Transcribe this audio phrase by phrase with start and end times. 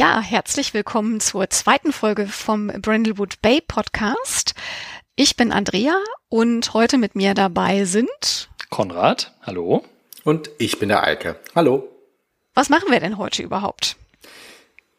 [0.00, 4.54] Ja, herzlich willkommen zur zweiten Folge vom Brindlewood Bay Podcast.
[5.14, 5.94] Ich bin Andrea
[6.30, 9.84] und heute mit mir dabei sind Konrad, hallo.
[10.24, 11.36] Und ich bin der Eike.
[11.54, 11.86] Hallo.
[12.54, 13.96] Was machen wir denn heute überhaupt?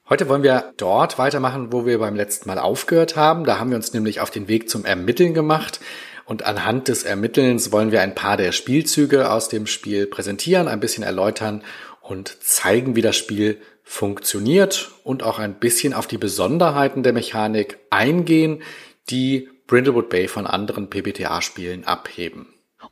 [0.07, 3.43] Heute wollen wir dort weitermachen, wo wir beim letzten Mal aufgehört haben.
[3.43, 5.79] Da haben wir uns nämlich auf den Weg zum Ermitteln gemacht.
[6.25, 10.79] Und anhand des Ermittelns wollen wir ein paar der Spielzüge aus dem Spiel präsentieren, ein
[10.79, 11.63] bisschen erläutern
[12.01, 17.77] und zeigen, wie das Spiel funktioniert und auch ein bisschen auf die Besonderheiten der Mechanik
[17.89, 18.61] eingehen,
[19.09, 22.47] die Brindlewood Bay von anderen PBTA-Spielen abheben.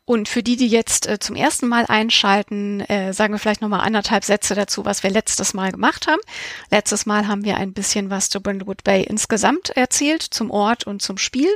[0.06, 3.82] Und für die, die jetzt äh, zum ersten Mal einschalten, äh, sagen wir vielleicht nochmal
[3.82, 6.22] anderthalb Sätze dazu, was wir letztes Mal gemacht haben.
[6.70, 11.02] Letztes Mal haben wir ein bisschen was zu Brindlewood Bay insgesamt erzählt, zum Ort und
[11.02, 11.54] zum Spiel.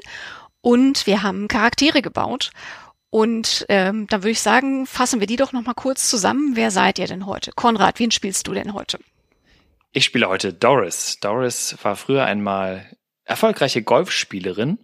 [0.61, 2.51] Und wir haben Charaktere gebaut.
[3.09, 6.55] Und ähm, dann würde ich sagen, fassen wir die doch nochmal kurz zusammen.
[6.55, 7.51] Wer seid ihr denn heute?
[7.51, 8.97] Konrad, wen spielst du denn heute?
[9.95, 11.19] Ich spiele heute Doris.
[11.19, 12.83] Doris war früher einmal
[13.25, 14.79] erfolgreiche Golfspielerin,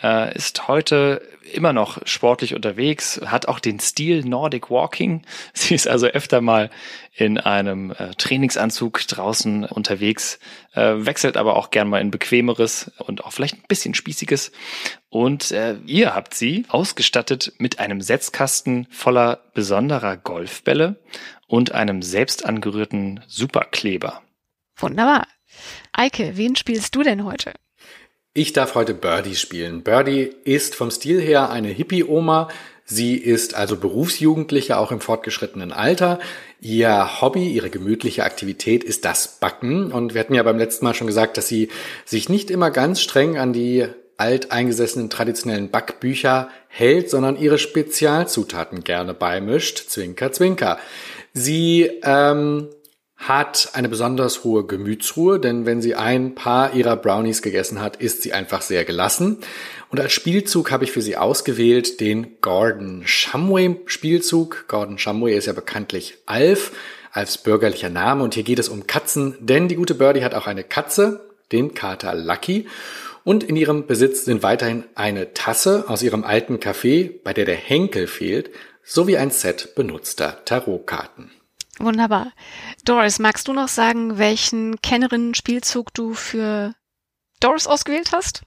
[0.00, 5.22] äh, ist heute immer noch sportlich unterwegs, hat auch den Stil Nordic Walking.
[5.54, 6.70] Sie ist also öfter mal
[7.12, 10.38] in einem äh, Trainingsanzug draußen unterwegs,
[10.72, 14.52] äh, wechselt aber auch gern mal in bequemeres und auch vielleicht ein bisschen spießiges.
[15.08, 15.52] Und
[15.86, 21.02] ihr habt sie ausgestattet mit einem Setzkasten voller besonderer Golfbälle
[21.46, 24.22] und einem selbst angerührten Superkleber.
[24.76, 25.26] Wunderbar.
[25.92, 27.52] Eike, wen spielst du denn heute?
[28.32, 29.82] Ich darf heute Birdie spielen.
[29.82, 32.48] Birdie ist vom Stil her eine Hippie-Oma.
[32.84, 36.18] Sie ist also Berufsjugendliche, auch im fortgeschrittenen Alter.
[36.60, 39.92] Ihr Hobby, ihre gemütliche Aktivität ist das Backen.
[39.92, 41.68] Und wir hatten ja beim letzten Mal schon gesagt, dass sie
[42.04, 49.14] sich nicht immer ganz streng an die alteingesessenen traditionellen Backbücher hält, sondern ihre Spezialzutaten gerne
[49.14, 49.88] beimischt.
[49.88, 50.78] Zwinker, zwinker.
[51.32, 52.68] Sie ähm,
[53.28, 58.22] hat eine besonders hohe Gemütsruhe, denn wenn sie ein paar ihrer Brownies gegessen hat, ist
[58.22, 59.38] sie einfach sehr gelassen.
[59.90, 64.66] Und als Spielzug habe ich für sie ausgewählt den Gordon Shumway Spielzug.
[64.68, 66.72] Gordon Shumway ist ja bekanntlich Alf
[67.12, 70.46] als bürgerlicher Name und hier geht es um Katzen, denn die gute Birdie hat auch
[70.46, 72.66] eine Katze, den Kater Lucky.
[73.22, 77.56] Und in ihrem Besitz sind weiterhin eine Tasse aus ihrem alten Café, bei der der
[77.56, 78.50] Henkel fehlt,
[78.82, 81.30] sowie ein Set benutzter Tarotkarten.
[81.78, 82.32] Wunderbar.
[82.84, 86.74] Doris, magst du noch sagen, welchen Kennerinnen-Spielzug du für
[87.40, 88.42] Doris ausgewählt hast?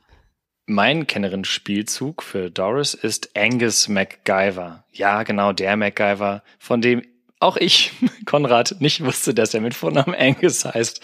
[0.66, 4.84] Mein Kennerinnen-Spielzug für Doris ist Angus MacGyver.
[4.92, 7.04] Ja, genau der MacGyver, von dem
[7.40, 7.92] auch ich,
[8.26, 11.02] Konrad, nicht wusste, dass er mit Vornamen Angus heißt.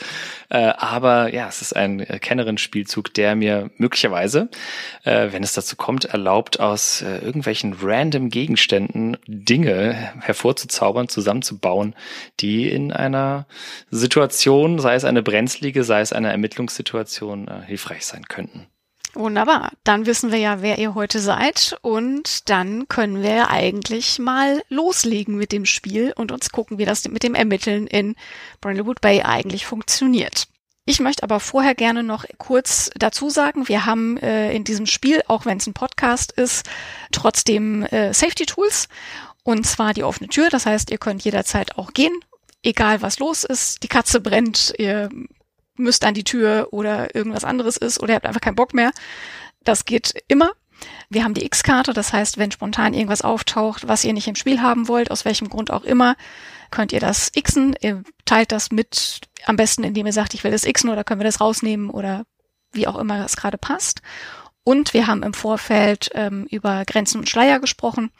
[0.50, 4.50] Äh, aber ja, es ist ein Kennerin-Spielzug, der mir möglicherweise,
[5.04, 11.96] äh, wenn es dazu kommt, erlaubt, aus äh, irgendwelchen random Gegenständen Dinge hervorzuzaubern, zusammenzubauen,
[12.40, 13.48] die in einer
[13.92, 18.68] Situation, sei es eine brenzlige, sei es eine Ermittlungssituation, äh, hilfreich sein könnten.
[19.16, 19.72] Wunderbar.
[19.84, 25.35] Dann wissen wir ja, wer ihr heute seid und dann können wir eigentlich mal loslegen
[25.35, 28.16] mit dem Spiel und uns gucken, wie das mit dem Ermitteln in
[28.59, 30.47] Brindlewood Bay eigentlich funktioniert.
[30.85, 35.22] Ich möchte aber vorher gerne noch kurz dazu sagen, wir haben äh, in diesem Spiel,
[35.28, 36.68] auch wenn es ein Podcast ist,
[37.12, 38.90] trotzdem äh, Safety Tools
[39.44, 40.50] und zwar die offene Tür.
[40.50, 42.13] Das heißt, ihr könnt jederzeit auch gehen,
[42.63, 43.84] egal was los ist.
[43.84, 45.09] Die Katze brennt, ihr
[45.75, 48.91] müsst an die Tür oder irgendwas anderes ist oder ihr habt einfach keinen Bock mehr.
[49.63, 50.51] Das geht immer.
[51.09, 54.61] Wir haben die X-Karte, das heißt, wenn spontan irgendwas auftaucht, was ihr nicht im Spiel
[54.61, 56.16] haben wollt, aus welchem Grund auch immer,
[56.72, 57.75] könnt ihr das Xen.
[57.81, 61.22] Ihr teilt das mit, am besten, indem ihr sagt, ich will das Xen oder können
[61.22, 62.26] wir das rausnehmen oder
[62.72, 64.02] wie auch immer es gerade passt.
[64.66, 68.11] Und wir haben im Vorfeld ähm, über Grenzen und Schleier gesprochen.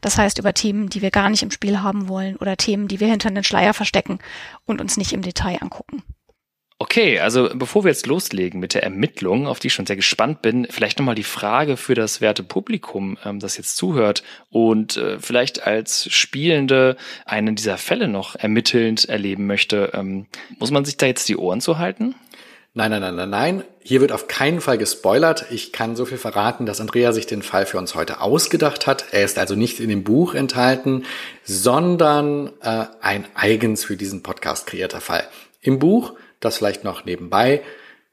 [0.00, 2.98] Das heißt über Themen, die wir gar nicht im Spiel haben wollen oder Themen, die
[2.98, 4.18] wir hinter den Schleier verstecken
[4.66, 6.02] und uns nicht im Detail angucken.
[6.82, 10.42] Okay, also bevor wir jetzt loslegen mit der Ermittlung, auf die ich schon sehr gespannt
[10.42, 15.20] bin, vielleicht nochmal die Frage für das werte Publikum, ähm, das jetzt zuhört und äh,
[15.20, 19.92] vielleicht als Spielende einen dieser Fälle noch ermittelnd erleben möchte.
[19.94, 20.26] Ähm,
[20.58, 22.16] muss man sich da jetzt die Ohren zu halten?
[22.74, 23.64] Nein, nein, nein, nein, nein.
[23.84, 25.46] Hier wird auf keinen Fall gespoilert.
[25.52, 29.04] Ich kann so viel verraten, dass Andrea sich den Fall für uns heute ausgedacht hat.
[29.12, 31.04] Er ist also nicht in dem Buch enthalten,
[31.44, 35.28] sondern äh, ein eigens für diesen Podcast kreierter Fall.
[35.60, 36.14] Im Buch
[36.44, 37.62] das vielleicht noch nebenbei.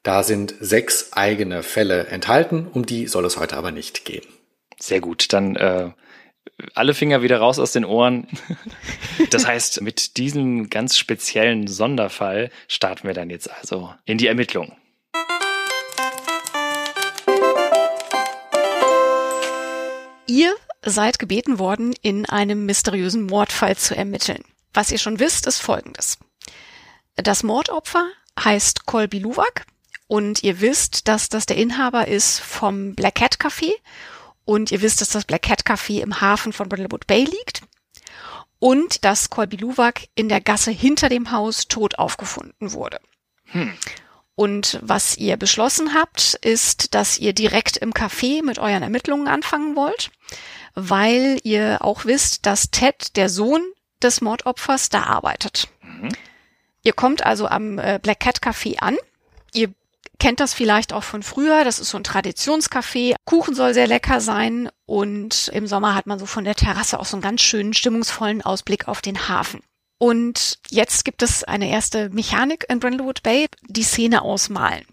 [0.03, 4.25] Da sind sechs eigene Fälle enthalten, um die soll es heute aber nicht gehen.
[4.79, 5.89] Sehr gut, dann äh,
[6.73, 8.27] alle Finger wieder raus aus den Ohren.
[9.31, 14.77] Das heißt, mit diesem ganz speziellen Sonderfall starten wir dann jetzt also in die Ermittlung.
[20.25, 24.43] Ihr seid gebeten worden, in einem mysteriösen Mordfall zu ermitteln.
[24.73, 26.17] Was ihr schon wisst, ist Folgendes.
[27.15, 28.09] Das Mordopfer
[28.43, 29.65] heißt Colby Luwak
[30.07, 33.71] und ihr wisst, dass das der Inhaber ist vom Black Cat Café
[34.45, 37.61] und ihr wisst, dass das Black Cat Café im Hafen von Brindlewood Bay liegt
[38.59, 42.99] und dass Colby Luwak in der Gasse hinter dem Haus tot aufgefunden wurde.
[43.45, 43.73] Hm.
[44.35, 49.75] Und was ihr beschlossen habt, ist, dass ihr direkt im Café mit euren Ermittlungen anfangen
[49.75, 50.11] wollt,
[50.75, 53.61] weil ihr auch wisst, dass Ted, der Sohn
[54.01, 55.67] des Mordopfers, da arbeitet.
[55.81, 56.09] Mhm.
[56.89, 58.97] Ihr kommt also am äh, Black Cat Café an.
[59.53, 59.71] Ihr
[60.17, 61.63] kennt das vielleicht auch von früher.
[61.63, 63.13] Das ist so ein Traditionscafé.
[63.25, 67.05] Kuchen soll sehr lecker sein und im Sommer hat man so von der Terrasse auch
[67.05, 69.61] so einen ganz schönen, stimmungsvollen Ausblick auf den Hafen.
[69.99, 74.87] Und jetzt gibt es eine erste Mechanik in Brindlewood Bay, die Szene ausmalen.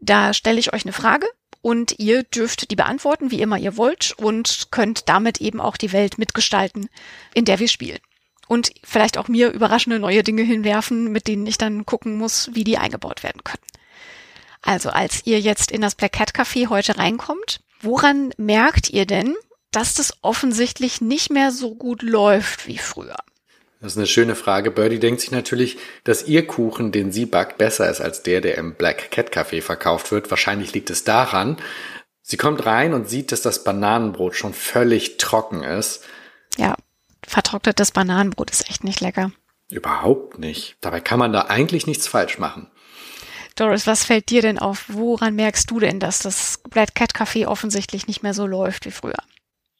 [0.00, 1.26] Da stelle ich euch eine Frage
[1.62, 5.92] und ihr dürft die beantworten, wie immer ihr wollt und könnt damit eben auch die
[5.92, 6.90] Welt mitgestalten,
[7.32, 8.00] in der wir spielen.
[8.48, 12.64] Und vielleicht auch mir überraschende neue Dinge hinwerfen, mit denen ich dann gucken muss, wie
[12.64, 13.62] die eingebaut werden können.
[14.62, 19.34] Also als ihr jetzt in das Black Cat Café heute reinkommt, woran merkt ihr denn,
[19.70, 23.16] dass das offensichtlich nicht mehr so gut läuft wie früher?
[23.80, 24.70] Das ist eine schöne Frage.
[24.70, 28.56] Birdie denkt sich natürlich, dass ihr Kuchen, den sie backt, besser ist als der, der
[28.56, 30.30] im Black Cat Café verkauft wird.
[30.30, 31.58] Wahrscheinlich liegt es daran.
[32.22, 36.02] Sie kommt rein und sieht, dass das Bananenbrot schon völlig trocken ist.
[36.56, 36.74] Ja,
[37.26, 39.32] vertrocknetes Bananenbrot ist echt nicht lecker.
[39.70, 40.76] Überhaupt nicht.
[40.80, 42.70] Dabei kann man da eigentlich nichts falsch machen.
[43.56, 44.84] Doris, was fällt dir denn auf?
[44.88, 48.90] Woran merkst du denn, dass das Black Cat Café offensichtlich nicht mehr so läuft wie
[48.90, 49.16] früher?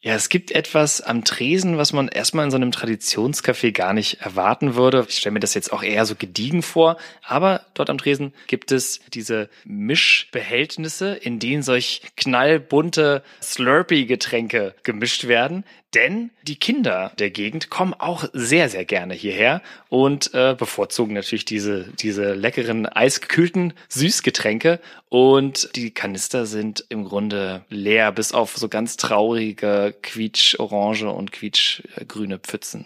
[0.06, 4.20] Ja, es gibt etwas am Tresen, was man erstmal in so einem Traditionscafé gar nicht
[4.20, 5.04] erwarten würde.
[5.08, 8.70] Ich stelle mir das jetzt auch eher so gediegen vor, aber dort am Tresen gibt
[8.70, 15.64] es diese Mischbehältnisse, in denen solch knallbunte Slurpee-Getränke gemischt werden.
[15.96, 21.46] Denn die Kinder der Gegend kommen auch sehr, sehr gerne hierher und äh, bevorzugen natürlich
[21.46, 24.78] diese, diese leckeren eisgekühlten Süßgetränke.
[25.08, 32.40] Und die Kanister sind im Grunde leer, bis auf so ganz traurige quietsch-orange und quietsch-grüne
[32.40, 32.84] Pfützen.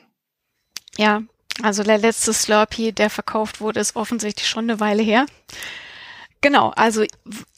[0.96, 1.22] Ja,
[1.64, 5.26] also der letzte Slurpee, der verkauft wurde, ist offensichtlich schon eine Weile her.
[6.42, 7.04] Genau, also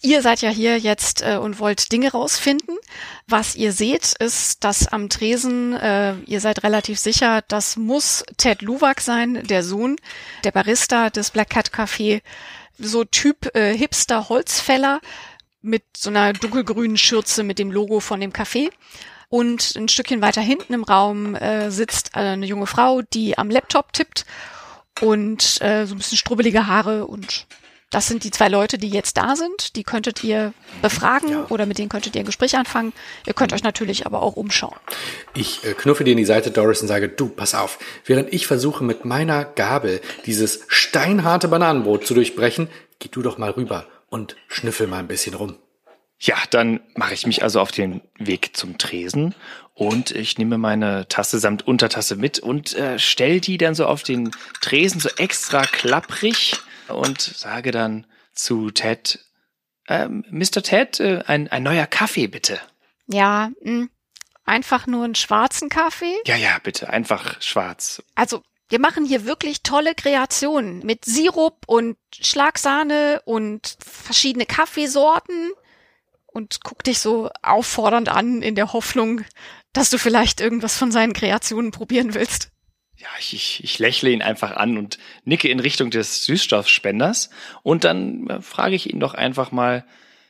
[0.02, 2.76] ihr seid ja hier jetzt äh, und wollt Dinge rausfinden.
[3.29, 8.61] Was ihr seht, ist, dass am Tresen, äh, ihr seid relativ sicher, das muss Ted
[8.61, 9.96] Luwak sein, der Sohn,
[10.43, 12.23] der Barista des Black Cat Café,
[12.76, 15.00] so Typ äh, Hipster Holzfäller
[15.61, 18.70] mit so einer dunkelgrünen Schürze mit dem Logo von dem Café.
[19.29, 23.93] Und ein Stückchen weiter hinten im Raum äh, sitzt eine junge Frau, die am Laptop
[23.93, 24.26] tippt
[25.00, 27.46] und äh, so ein bisschen strubbelige Haare und
[27.93, 29.77] das sind die zwei Leute, die jetzt da sind.
[29.77, 31.47] Die könntet ihr befragen ja.
[31.50, 32.93] oder mit denen könntet ihr ein Gespräch anfangen.
[33.27, 34.77] Ihr könnt euch natürlich aber auch umschauen.
[35.35, 37.79] Ich äh, knuffe dir in die Seite, Doris, und sage, du, pass auf.
[38.05, 42.69] Während ich versuche, mit meiner Gabel dieses steinharte Bananenbrot zu durchbrechen,
[42.99, 45.56] geh du doch mal rüber und schnüffel mal ein bisschen rum.
[46.19, 49.34] Ja, dann mache ich mich also auf den Weg zum Tresen
[49.75, 54.03] und ich nehme meine Tasse samt Untertasse mit und äh, stell die dann so auf
[54.03, 54.31] den
[54.61, 56.55] Tresen so extra klapprig
[56.94, 59.25] und sage dann zu Ted,
[59.89, 60.63] ähm, Mr.
[60.63, 62.61] Ted, äh, ein, ein neuer Kaffee bitte.
[63.06, 63.91] Ja, mh, hm,
[64.44, 66.17] einfach nur einen schwarzen Kaffee?
[66.27, 68.03] Ja, ja, bitte, einfach schwarz.
[68.15, 75.53] Also, wir machen hier wirklich tolle Kreationen mit Sirup und Schlagsahne und verschiedene Kaffeesorten
[76.27, 79.22] und guck dich so auffordernd an in der Hoffnung,
[79.75, 82.53] dass du vielleicht irgendwas von seinen Kreationen probieren willst
[83.03, 87.31] ja, ich, ich, ich lächle ihn einfach an und nicke in Richtung des Süßstoffspenders
[87.65, 89.85] und dann äh, frage ich ihn doch einfach mal,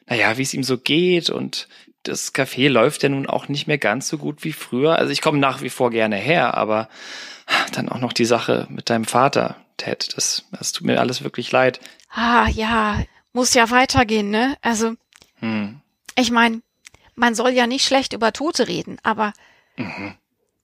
[0.06, 1.68] naja, wie es ihm so geht und
[2.02, 4.96] das Café läuft ja nun auch nicht mehr ganz so gut wie früher.
[4.96, 6.88] Also ich komme nach wie vor gerne her, aber
[7.72, 11.52] dann auch noch die Sache mit deinem Vater, Ted, das, das tut mir alles wirklich
[11.52, 11.78] leid.
[12.10, 13.02] Ah, ja,
[13.34, 14.56] muss ja weitergehen, ne?
[14.62, 14.94] Also,
[15.40, 15.80] hm.
[16.16, 16.62] ich meine,
[17.14, 19.32] man soll ja nicht schlecht über Tote reden, aber
[19.76, 20.14] mhm.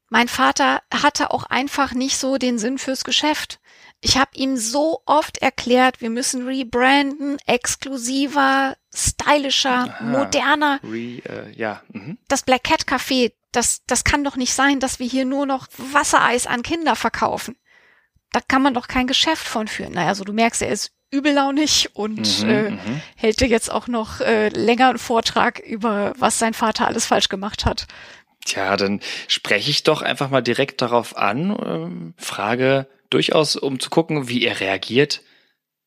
[0.08, 3.60] Mein Vater hatte auch einfach nicht so den Sinn fürs Geschäft.
[4.00, 10.80] Ich habe ihm so oft erklärt, wir müssen rebranden, exklusiver, stylischer, Aha, moderner.
[10.84, 11.82] Re, äh, ja.
[11.88, 12.16] Mhm.
[12.28, 15.66] Das Black Cat Café, das, das kann doch nicht sein, dass wir hier nur noch
[15.76, 17.56] Wassereis an Kinder verkaufen.
[18.32, 19.94] Da kann man doch kein Geschäft von führen.
[19.94, 23.02] Naja, also du merkst, er ist übellaunig und mhm, äh, mhm.
[23.16, 27.28] hält dir jetzt auch noch äh, länger einen Vortrag über, was sein Vater alles falsch
[27.28, 27.86] gemacht hat.
[28.48, 33.90] Tja, dann spreche ich doch einfach mal direkt darauf an, ähm, frage durchaus, um zu
[33.90, 35.20] gucken, wie er reagiert.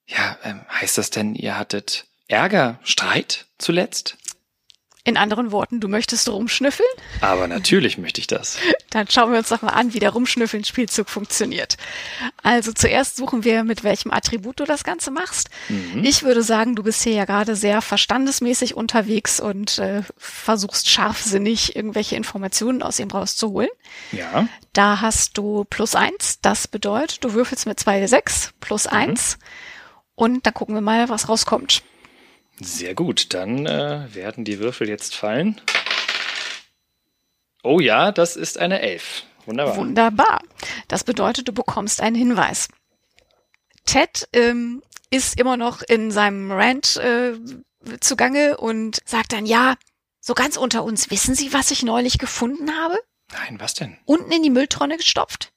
[0.06, 4.18] Ja, ähm, heißt das denn, ihr hattet Ärger, Streit zuletzt?
[5.04, 6.88] In anderen Worten, du möchtest rumschnüffeln?
[7.22, 8.58] Aber natürlich möchte ich das.
[8.92, 11.78] Dann schauen wir uns doch mal an, wie der Rumschnüffeln-Spielzug funktioniert.
[12.44, 15.50] Also zuerst suchen wir, mit welchem Attribut du das Ganze machst.
[15.70, 16.04] Mhm.
[16.04, 21.76] Ich würde sagen, du bist hier ja gerade sehr verstandesmäßig unterwegs und äh, versuchst scharfsinnig
[21.76, 23.70] irgendwelche Informationen aus ihm rauszuholen.
[24.12, 24.48] Ja.
[24.74, 26.40] Da hast du plus eins.
[26.42, 28.98] Das bedeutet, du würfelst mit zwei sechs plus mhm.
[28.98, 29.40] eins.
[30.14, 31.82] Und dann gucken wir mal, was rauskommt.
[32.62, 33.34] Sehr gut.
[33.34, 35.60] Dann äh, werden die Würfel jetzt fallen.
[37.64, 39.24] Oh ja, das ist eine Elf.
[39.46, 39.78] Wunderbar.
[39.78, 40.42] Wunderbar.
[40.88, 42.70] Das bedeutet, du bekommst einen Hinweis.
[43.86, 47.34] Ted ähm, ist immer noch in seinem Rant äh,
[48.00, 49.76] zugange und sagt dann, ja,
[50.20, 53.00] so ganz unter uns, wissen Sie, was ich neulich gefunden habe?
[53.34, 53.98] Nein, was denn?
[54.06, 55.52] Unten in die Mülltonne gestopft.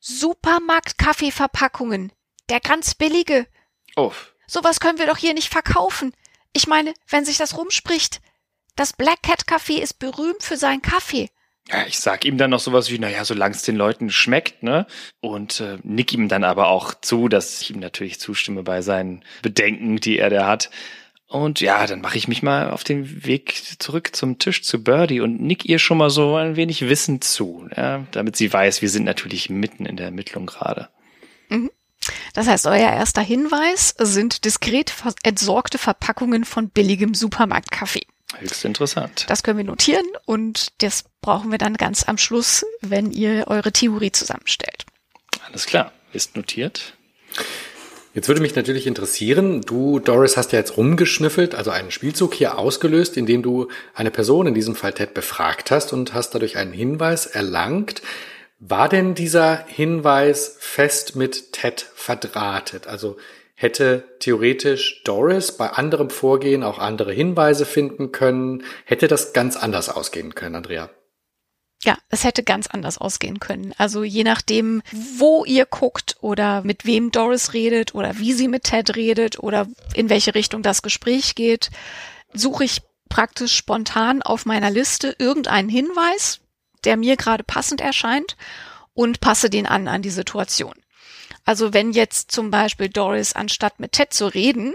[0.00, 2.12] Supermarkt-Kaffeeverpackungen.
[2.50, 3.46] Der ganz billige.
[3.96, 4.12] Oh.
[4.46, 6.12] Sowas können wir doch hier nicht verkaufen.
[6.52, 8.20] Ich meine, wenn sich das rumspricht,
[8.76, 11.28] das Black Cat Café ist berühmt für seinen Kaffee.
[11.68, 14.86] Ja, ich sag ihm dann noch sowas wie, naja, solange es den Leuten schmeckt, ne?
[15.20, 19.24] Und äh, nick ihm dann aber auch zu, dass ich ihm natürlich zustimme bei seinen
[19.40, 20.70] Bedenken, die er da hat.
[21.26, 25.20] Und ja, dann mache ich mich mal auf den Weg zurück zum Tisch zu Birdie
[25.20, 28.06] und nick ihr schon mal so ein wenig Wissen zu, ja?
[28.12, 30.90] damit sie weiß, wir sind natürlich mitten in der Ermittlung gerade.
[31.48, 31.70] Mhm.
[32.34, 34.92] Das heißt, euer erster Hinweis sind diskret
[35.22, 38.06] entsorgte Verpackungen von billigem Supermarktkaffee.
[38.38, 39.26] Höchst interessant.
[39.28, 43.72] Das können wir notieren und das brauchen wir dann ganz am Schluss, wenn ihr eure
[43.72, 44.84] Theorie zusammenstellt.
[45.46, 46.94] Alles klar, ist notiert.
[48.14, 52.58] Jetzt würde mich natürlich interessieren, du, Doris, hast ja jetzt rumgeschnüffelt, also einen Spielzug hier
[52.58, 56.72] ausgelöst, indem du eine Person, in diesem Fall Ted, befragt hast und hast dadurch einen
[56.72, 58.02] Hinweis erlangt.
[58.66, 62.86] War denn dieser Hinweis fest mit Ted verdrahtet?
[62.86, 63.18] Also
[63.54, 68.64] hätte theoretisch Doris bei anderem Vorgehen auch andere Hinweise finden können.
[68.86, 70.88] Hätte das ganz anders ausgehen können, Andrea?
[71.82, 73.74] Ja, es hätte ganz anders ausgehen können.
[73.76, 74.80] Also je nachdem,
[75.18, 79.66] wo ihr guckt oder mit wem Doris redet oder wie sie mit Ted redet oder
[79.92, 81.68] in welche Richtung das Gespräch geht,
[82.32, 82.80] suche ich
[83.10, 86.40] praktisch spontan auf meiner Liste irgendeinen Hinweis,
[86.84, 88.36] der mir gerade passend erscheint
[88.92, 90.74] und passe den an an die Situation.
[91.44, 94.74] Also wenn jetzt zum Beispiel Doris anstatt mit Ted zu reden,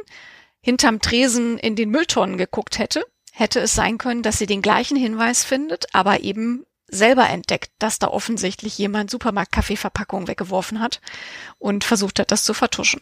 [0.61, 4.97] hinterm Tresen in den Mülltonnen geguckt hätte, hätte es sein können, dass sie den gleichen
[4.97, 11.01] Hinweis findet, aber eben selber entdeckt, dass da offensichtlich jemand Supermarkt-Kaffeeverpackung weggeworfen hat
[11.57, 13.01] und versucht hat, das zu vertuschen.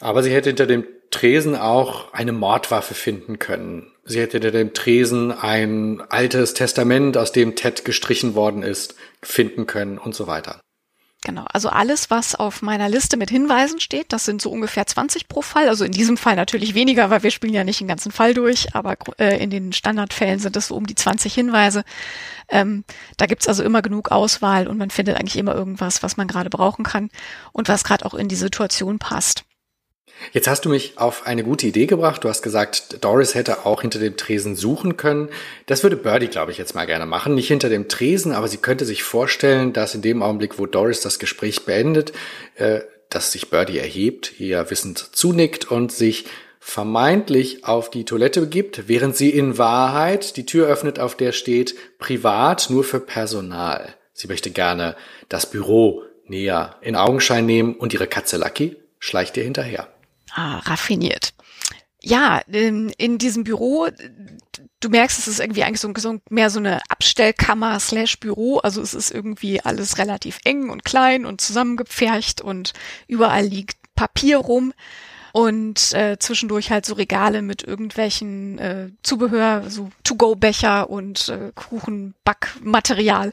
[0.00, 3.93] Aber sie hätte hinter dem Tresen auch eine Mordwaffe finden können.
[4.06, 9.66] Sie hätte hinter dem Tresen ein altes Testament, aus dem Ted gestrichen worden ist, finden
[9.66, 10.60] können und so weiter.
[11.26, 15.26] Genau, also alles, was auf meiner Liste mit Hinweisen steht, das sind so ungefähr 20
[15.26, 15.70] pro Fall.
[15.70, 18.74] Also in diesem Fall natürlich weniger, weil wir spielen ja nicht den ganzen Fall durch,
[18.74, 21.82] aber äh, in den Standardfällen sind es so um die 20 Hinweise.
[22.50, 22.84] Ähm,
[23.16, 26.50] da gibt's also immer genug Auswahl und man findet eigentlich immer irgendwas, was man gerade
[26.50, 27.08] brauchen kann
[27.52, 29.44] und was gerade auch in die Situation passt.
[30.32, 32.24] Jetzt hast du mich auf eine gute Idee gebracht.
[32.24, 35.28] Du hast gesagt, Doris hätte auch hinter dem Tresen suchen können.
[35.66, 37.34] Das würde Birdie, glaube ich, jetzt mal gerne machen.
[37.34, 41.00] Nicht hinter dem Tresen, aber sie könnte sich vorstellen, dass in dem Augenblick, wo Doris
[41.00, 42.12] das Gespräch beendet,
[42.56, 42.80] äh,
[43.10, 46.24] dass sich Birdie erhebt, ihr wissend zunickt und sich
[46.58, 51.74] vermeintlich auf die Toilette begibt, während sie in Wahrheit die Tür öffnet, auf der steht
[51.98, 53.94] privat nur für Personal.
[54.14, 54.96] Sie möchte gerne
[55.28, 59.93] das Büro näher in Augenschein nehmen und ihre Katze Lucky schleicht ihr hinterher.
[60.34, 61.32] Ah, raffiniert.
[62.02, 63.86] Ja, in, in diesem Büro,
[64.80, 68.58] du merkst, es ist irgendwie eigentlich so, so mehr so eine Abstellkammer slash Büro.
[68.58, 72.72] Also es ist irgendwie alles relativ eng und klein und zusammengepfercht und
[73.06, 74.74] überall liegt Papier rum
[75.32, 83.32] und äh, zwischendurch halt so Regale mit irgendwelchen äh, Zubehör, so To-Go-Becher und äh, Kuchenbackmaterial.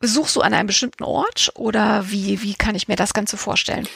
[0.00, 3.88] Suchst du an einem bestimmten Ort oder wie, wie kann ich mir das Ganze vorstellen?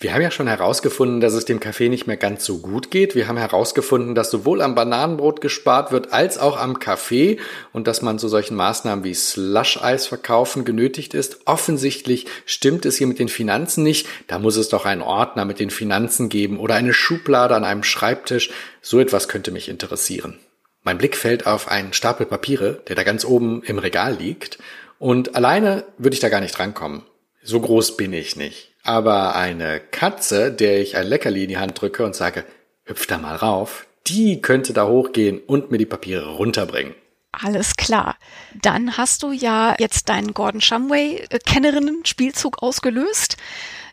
[0.00, 3.16] Wir haben ja schon herausgefunden, dass es dem Kaffee nicht mehr ganz so gut geht.
[3.16, 7.40] Wir haben herausgefunden, dass sowohl am Bananenbrot gespart wird als auch am Kaffee
[7.72, 11.40] und dass man zu solchen Maßnahmen wie Slush-Eis verkaufen genötigt ist.
[11.46, 14.06] Offensichtlich stimmt es hier mit den Finanzen nicht.
[14.28, 17.82] Da muss es doch einen Ordner mit den Finanzen geben oder eine Schublade an einem
[17.82, 18.50] Schreibtisch.
[18.80, 20.38] So etwas könnte mich interessieren.
[20.84, 24.58] Mein Blick fällt auf einen Stapel Papiere, der da ganz oben im Regal liegt.
[25.00, 27.02] Und alleine würde ich da gar nicht rankommen.
[27.42, 28.76] So groß bin ich nicht.
[28.88, 32.46] Aber eine Katze, der ich ein Leckerli in die Hand drücke und sage,
[32.84, 36.94] hüpf da mal rauf, die könnte da hochgehen und mir die Papiere runterbringen.
[37.30, 38.16] Alles klar.
[38.62, 43.36] Dann hast du ja jetzt deinen Gordon Shumway-Kennerinnen-Spielzug ausgelöst.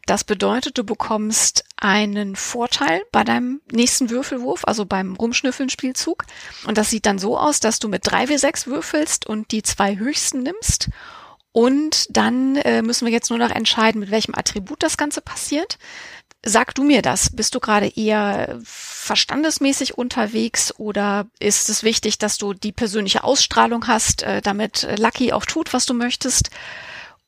[0.05, 6.23] Das bedeutet, du bekommst einen Vorteil bei deinem nächsten Würfelwurf, also beim Rumschnüffeln-Spielzug.
[6.67, 10.41] Und das sieht dann so aus, dass du mit 3W6 würfelst und die zwei höchsten
[10.41, 10.87] nimmst
[11.55, 15.77] Und dann äh, müssen wir jetzt nur noch entscheiden, mit welchem Attribut das Ganze passiert.
[16.43, 17.33] Sag du mir das.
[17.33, 23.87] Bist du gerade eher verstandesmäßig unterwegs oder ist es wichtig, dass du die persönliche Ausstrahlung
[23.87, 26.49] hast, äh, damit Lucky auch tut, was du möchtest?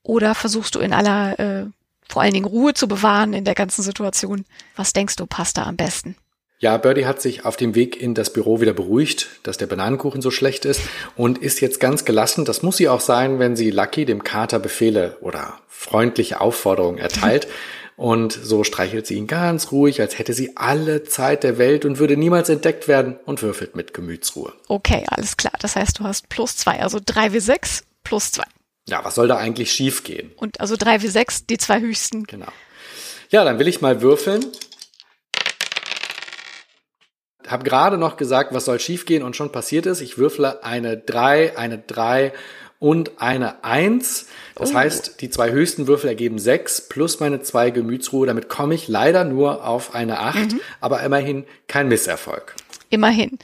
[0.04, 1.66] Oder versuchst du in aller, äh,
[2.10, 4.44] vor allen Dingen Ruhe zu bewahren in der ganzen Situation?
[4.76, 6.18] Was denkst du, passt da am besten?
[6.60, 10.24] Ja, Birdie hat sich auf dem Weg in das Büro wieder beruhigt, dass der Bananenkuchen
[10.24, 10.82] so schlecht ist
[11.16, 12.46] und ist jetzt ganz gelassen.
[12.46, 17.48] Das muss sie auch sein, wenn sie Lucky dem Kater Befehle oder freundliche Aufforderungen erteilt.
[17.98, 21.98] Und so streichelt sie ihn ganz ruhig, als hätte sie alle Zeit der Welt und
[21.98, 24.54] würde niemals entdeckt werden und würfelt mit Gemütsruhe.
[24.68, 25.54] Okay, alles klar.
[25.60, 28.44] Das heißt, du hast plus zwei, also drei wie sechs plus zwei.
[28.88, 30.32] Ja, was soll da eigentlich schiefgehen?
[30.36, 32.26] Und also drei wie sechs, die zwei höchsten.
[32.26, 32.52] Genau.
[33.32, 34.46] Ja, dann will ich mal würfeln.
[37.48, 40.02] Hab gerade noch gesagt, was soll schiefgehen und schon passiert ist.
[40.02, 42.34] Ich würfle eine drei, eine drei
[42.80, 44.28] und eine Eins.
[44.56, 44.76] Das oh.
[44.76, 48.28] heißt, die zwei höchsten Würfel ergeben sechs plus meine zwei Gemütsruhe.
[48.28, 50.62] Damit komme ich leider nur auf eine acht, mhm.
[50.80, 52.56] aber immerhin kein Misserfolg.
[52.90, 53.38] Immerhin.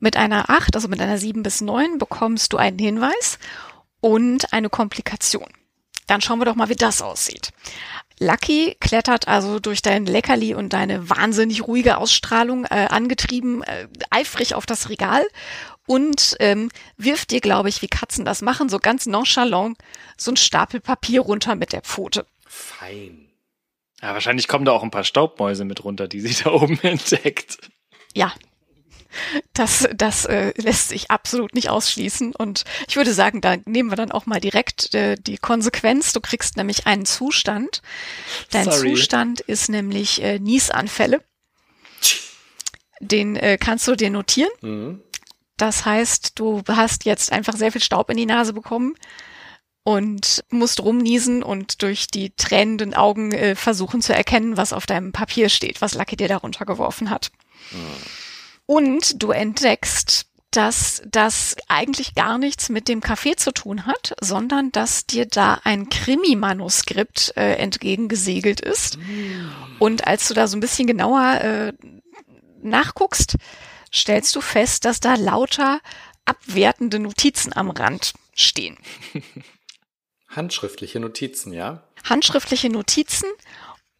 [0.00, 3.38] Mit einer acht, also mit einer sieben bis neun, bekommst du einen Hinweis
[4.00, 5.46] und eine Komplikation.
[6.08, 7.52] Dann schauen wir doch mal, wie das aussieht.
[8.22, 14.54] Lucky klettert also durch dein Leckerli und deine wahnsinnig ruhige Ausstrahlung äh, angetrieben äh, eifrig
[14.54, 15.26] auf das Regal
[15.86, 19.76] und ähm, wirft dir, glaube ich, wie Katzen das machen, so ganz nonchalant
[20.16, 22.26] so ein Stapel Papier runter mit der Pfote.
[22.46, 23.28] Fein.
[24.00, 27.58] Ja, wahrscheinlich kommen da auch ein paar Staubmäuse mit runter, die sie da oben entdeckt.
[28.14, 28.32] Ja,
[29.52, 32.34] das, das äh, lässt sich absolut nicht ausschließen.
[32.34, 36.12] Und ich würde sagen, da nehmen wir dann auch mal direkt äh, die Konsequenz.
[36.12, 37.82] Du kriegst nämlich einen Zustand.
[38.50, 38.94] Dein Sorry.
[38.94, 41.22] Zustand ist nämlich äh, Niesanfälle.
[43.00, 44.52] Den äh, kannst du dir notieren.
[44.60, 45.02] Mhm.
[45.56, 48.94] Das heißt, du hast jetzt einfach sehr viel Staub in die Nase bekommen
[49.84, 55.12] und musst rumniesen und durch die tränenden Augen äh, versuchen zu erkennen, was auf deinem
[55.12, 57.32] Papier steht, was Lucky dir darunter geworfen hat.
[57.72, 57.78] Mhm.
[58.72, 64.72] Und du entdeckst, dass das eigentlich gar nichts mit dem Café zu tun hat, sondern
[64.72, 68.98] dass dir da ein Krimi-Manuskript äh, entgegengesegelt ist.
[69.78, 71.72] Und als du da so ein bisschen genauer äh,
[72.62, 73.36] nachguckst,
[73.92, 75.80] stellst du fest, dass da lauter
[76.24, 78.78] abwertende Notizen am Rand stehen.
[80.28, 81.82] Handschriftliche Notizen, ja?
[82.04, 83.28] Handschriftliche Notizen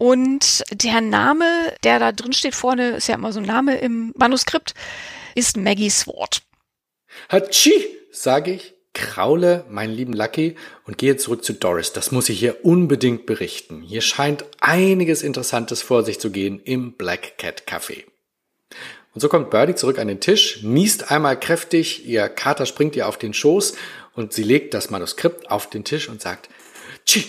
[0.02, 1.44] und der Name,
[1.84, 4.74] der da drin steht vorne, ist ja immer so ein Name im Manuskript,
[5.36, 6.42] ist Maggie Sword.
[7.28, 7.72] Hatschi,
[8.10, 10.56] sage ich, kraule meinen lieben Lucky
[10.88, 11.92] und gehe zurück zu Doris.
[11.92, 13.80] Das muss ich hier unbedingt berichten.
[13.80, 18.02] Hier scheint einiges Interessantes vor sich zu gehen im Black Cat Café.
[19.14, 23.06] Und so kommt Birdie zurück an den Tisch, niest einmal kräftig, ihr Kater springt ihr
[23.06, 23.76] auf den Schoß
[24.16, 26.48] und sie legt das Manuskript auf den Tisch und sagt,
[27.06, 27.24] Tschi,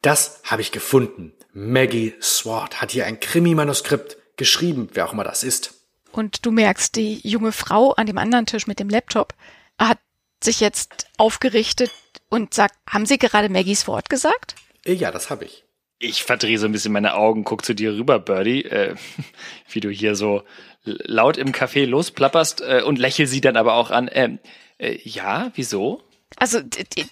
[0.00, 1.34] das habe ich gefunden.
[1.54, 5.74] Maggie Swart hat hier ein Krimi-Manuskript geschrieben, wer auch immer das ist.
[6.10, 9.34] Und du merkst, die junge Frau an dem anderen Tisch mit dem Laptop
[9.78, 9.98] hat
[10.42, 11.92] sich jetzt aufgerichtet
[12.28, 14.56] und sagt, haben Sie gerade Maggies Wort gesagt?
[14.84, 15.64] Äh, ja, das habe ich.
[16.00, 18.96] Ich verdrehe so ein bisschen meine Augen, guck zu dir rüber, Birdie, äh,
[19.70, 20.42] wie du hier so
[20.82, 24.10] laut im Café losplapperst äh, und lächel sie dann aber auch an.
[24.12, 24.40] Ähm,
[24.78, 26.02] äh, ja, wieso?
[26.36, 26.60] Also,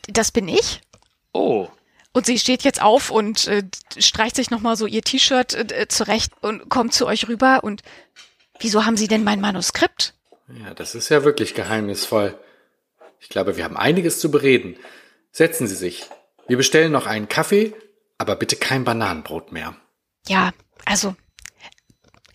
[0.09, 0.81] das bin ich.
[1.33, 1.68] Oh,
[2.12, 3.62] und sie steht jetzt auf und äh,
[3.98, 7.83] streicht sich nochmal so ihr T-Shirt äh, zurecht und kommt zu euch rüber und
[8.61, 10.14] wieso haben Sie denn mein Manuskript?
[10.48, 12.38] Ja, das ist ja wirklich geheimnisvoll.
[13.20, 14.77] Ich glaube, wir haben einiges zu bereden.
[15.31, 16.05] Setzen Sie sich.
[16.46, 17.75] Wir bestellen noch einen Kaffee,
[18.18, 19.77] aber bitte kein Bananenbrot mehr.
[20.27, 20.53] Ja,
[20.85, 21.16] also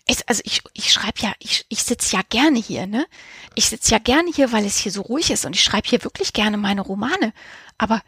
[0.08, 3.06] ich, also ich, ich schreibe ja, ich, ich sitze ja gerne hier, ne?
[3.54, 6.02] Ich sitze ja gerne hier, weil es hier so ruhig ist und ich schreibe hier
[6.02, 7.32] wirklich gerne meine Romane.
[7.76, 8.00] Aber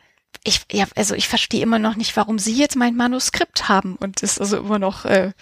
[0.44, 4.22] ich, ja, also ich verstehe immer noch nicht, warum Sie jetzt mein Manuskript haben und
[4.22, 5.32] ist also immer noch äh,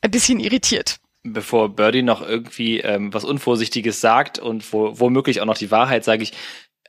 [0.00, 0.98] ein bisschen irritiert.
[1.22, 6.04] Bevor Birdie noch irgendwie ähm, was Unvorsichtiges sagt und wo, womöglich auch noch die Wahrheit,
[6.04, 6.32] sage ich,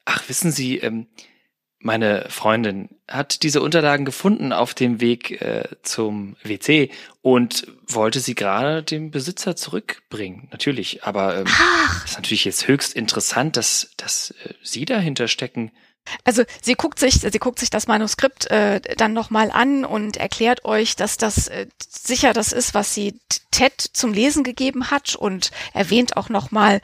[0.05, 1.07] ach, wissen Sie, ähm,
[1.79, 6.89] meine Freundin hat diese Unterlagen gefunden auf dem Weg äh, zum WC
[7.21, 10.47] und wollte sie gerade dem Besitzer zurückbringen.
[10.51, 11.45] Natürlich, aber ähm,
[12.03, 15.71] ist natürlich jetzt höchst interessant, dass, dass äh, Sie dahinter stecken.
[16.23, 20.65] Also sie guckt sich, sie guckt sich das Manuskript äh, dann nochmal an und erklärt
[20.65, 23.19] euch, dass das äh, sicher das ist, was sie
[23.51, 26.81] Ted zum Lesen gegeben hat und erwähnt auch nochmal,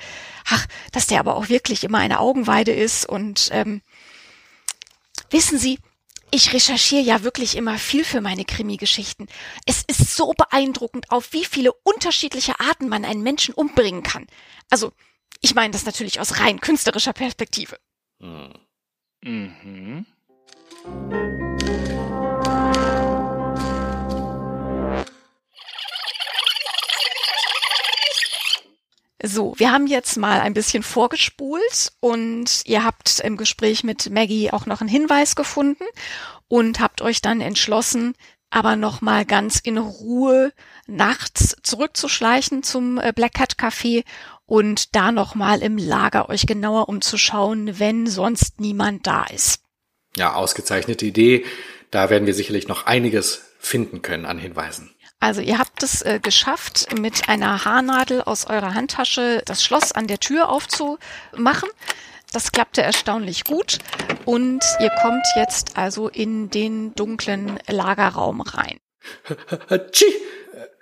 [0.50, 3.82] ach, dass der aber auch wirklich immer eine Augenweide ist und ähm,
[5.30, 5.80] wissen Sie,
[6.32, 9.28] ich recherchiere ja wirklich immer viel für meine Krimi-Geschichten.
[9.68, 14.26] Es ist so beeindruckend, auf wie viele unterschiedliche Arten man einen Menschen umbringen kann.
[14.72, 14.94] Also,
[15.42, 17.78] ich meine das natürlich aus rein künstlerischer Perspektive.
[18.20, 18.54] Hm.
[19.24, 20.06] Mhm.
[29.26, 34.52] So, wir haben jetzt mal ein bisschen vorgespult und ihr habt im Gespräch mit Maggie
[34.52, 35.86] auch noch einen Hinweis gefunden
[36.50, 38.16] und habt euch dann entschlossen,
[38.50, 40.52] aber noch mal ganz in Ruhe
[40.86, 44.04] nachts zurückzuschleichen zum äh, Black Cat Café
[44.46, 49.62] und da noch mal im Lager euch genauer umzuschauen, wenn sonst niemand da ist.
[50.16, 51.46] Ja, ausgezeichnete Idee.
[51.92, 54.94] Da werden wir sicherlich noch einiges finden können an Hinweisen.
[55.20, 60.08] Also ihr habt es äh, geschafft, mit einer Haarnadel aus eurer Handtasche das Schloss an
[60.08, 61.70] der Tür aufzumachen.
[62.34, 63.78] Das klappte erstaunlich gut
[64.26, 68.80] und ihr kommt jetzt also in den dunklen Lagerraum rein.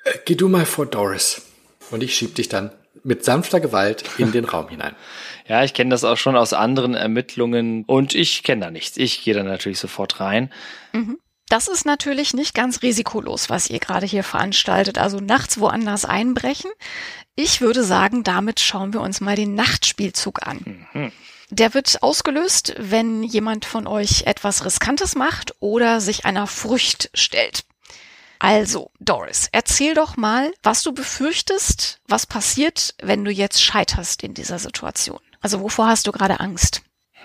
[0.04, 1.44] Äh, geh du mal vor Doris.
[1.92, 2.72] Und ich schieb dich dann
[3.04, 4.96] mit sanfter Gewalt in den Raum hinein.
[5.48, 8.96] Ja, ich kenne das auch schon aus anderen Ermittlungen und ich kenne da nichts.
[8.96, 10.50] Ich gehe da natürlich sofort rein.
[10.94, 11.18] Mhm.
[11.50, 16.72] Das ist natürlich nicht ganz risikolos, was ihr gerade hier veranstaltet, also nachts woanders einbrechen.
[17.36, 20.88] Ich würde sagen, damit schauen wir uns mal den Nachtspielzug an.
[20.94, 21.12] Mhm.
[21.50, 27.66] Der wird ausgelöst, wenn jemand von euch etwas Riskantes macht oder sich einer Furcht stellt.
[28.44, 34.34] Also, Doris, erzähl doch mal, was du befürchtest, was passiert, wenn du jetzt scheiterst in
[34.34, 35.20] dieser Situation.
[35.42, 36.82] Also, wovor hast du gerade Angst?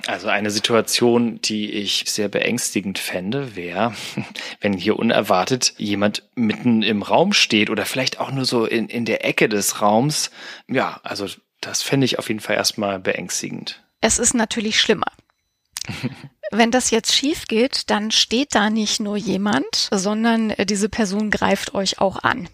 [0.07, 3.95] Also eine Situation, die ich sehr beängstigend fände, wäre,
[4.61, 9.07] wenn hier unerwartet jemand mitten im Raum steht oder vielleicht auch nur so in, in
[9.07, 10.31] der Ecke des Raums.
[10.69, 11.27] Ja, also
[11.63, 13.83] das fände ich auf jeden Fall erstmal beängstigend.
[14.03, 15.11] Es ist natürlich schlimmer.
[16.51, 21.75] Wenn das jetzt schief geht, dann steht da nicht nur jemand, sondern diese Person greift
[21.75, 22.49] euch auch an.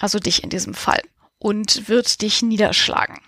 [0.00, 1.02] Also dich in diesem Fall.
[1.38, 3.20] Und wird dich niederschlagen.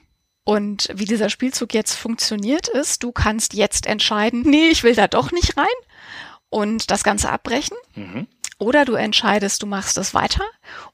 [0.45, 5.07] Und wie dieser Spielzug jetzt funktioniert ist, du kannst jetzt entscheiden, nee, ich will da
[5.07, 5.67] doch nicht rein
[6.49, 7.77] und das Ganze abbrechen.
[7.95, 8.27] Mhm.
[8.59, 10.45] Oder du entscheidest, du machst es weiter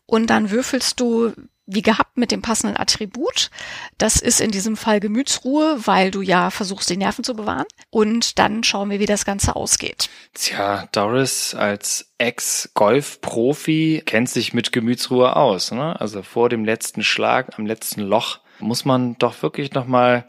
[0.05, 1.33] und dann würfelst du
[1.66, 3.50] wie gehabt mit dem passenden Attribut.
[3.98, 7.66] Das ist in diesem Fall Gemütsruhe, weil du ja versuchst, die Nerven zu bewahren.
[7.90, 10.09] Und dann schauen wir, wie das Ganze ausgeht.
[10.35, 15.72] Tja, Doris als Ex-Golf-Profi kennt sich mit Gemütsruhe aus.
[15.72, 16.00] Ne?
[16.00, 20.26] Also vor dem letzten Schlag am letzten Loch muss man doch wirklich nochmal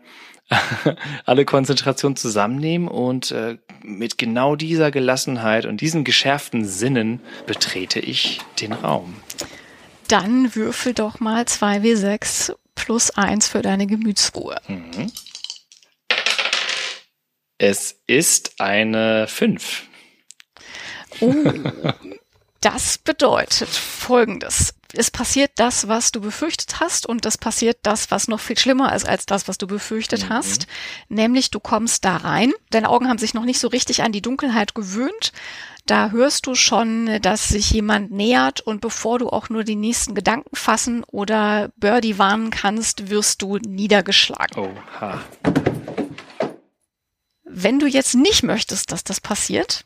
[1.26, 8.42] alle Konzentration zusammennehmen und äh, mit genau dieser Gelassenheit und diesen geschärften Sinnen betrete ich
[8.60, 9.16] den Raum.
[10.08, 14.62] Dann würfel doch mal 2W6 plus 1 für deine Gemütsruhe.
[14.68, 15.12] Mhm.
[17.58, 19.84] Es ist eine 5.
[21.20, 21.34] Oh,
[22.62, 28.28] das bedeutet Folgendes es passiert das, was du befürchtet hast und es passiert das, was
[28.28, 30.30] noch viel schlimmer ist als das, was du befürchtet mhm.
[30.30, 30.68] hast.
[31.10, 32.54] Nämlich du kommst da rein.
[32.70, 35.34] Deine Augen haben sich noch nicht so richtig an die Dunkelheit gewöhnt.
[35.86, 40.16] Da hörst du schon, dass sich jemand nähert und bevor du auch nur die nächsten
[40.16, 44.58] Gedanken fassen oder Birdie warnen kannst, wirst du niedergeschlagen.
[44.58, 45.22] Oha.
[47.44, 49.86] Wenn du jetzt nicht möchtest, dass das passiert,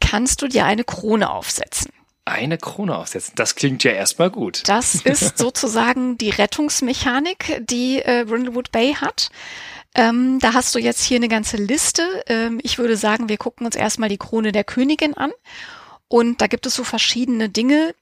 [0.00, 1.92] kannst du dir eine Krone aufsetzen
[2.30, 3.34] eine Krone aufsetzen.
[3.36, 4.62] Das klingt ja erstmal gut.
[4.66, 9.30] Das ist sozusagen die Rettungsmechanik, die äh, Brindlewood Bay hat.
[9.94, 12.02] Ähm, da hast du jetzt hier eine ganze Liste.
[12.26, 15.32] Ähm, ich würde sagen, wir gucken uns erstmal die Krone der Königin an.
[16.08, 17.94] Und da gibt es so verschiedene Dinge,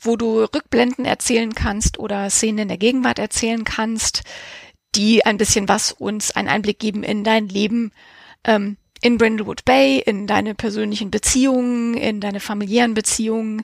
[0.00, 4.22] wo du Rückblenden erzählen kannst oder Szenen in der Gegenwart erzählen kannst,
[4.94, 7.92] die ein bisschen was uns einen Einblick geben in dein Leben.
[8.44, 13.62] Ähm, in Brindlewood Bay, in deine persönlichen Beziehungen, in deine familiären Beziehungen.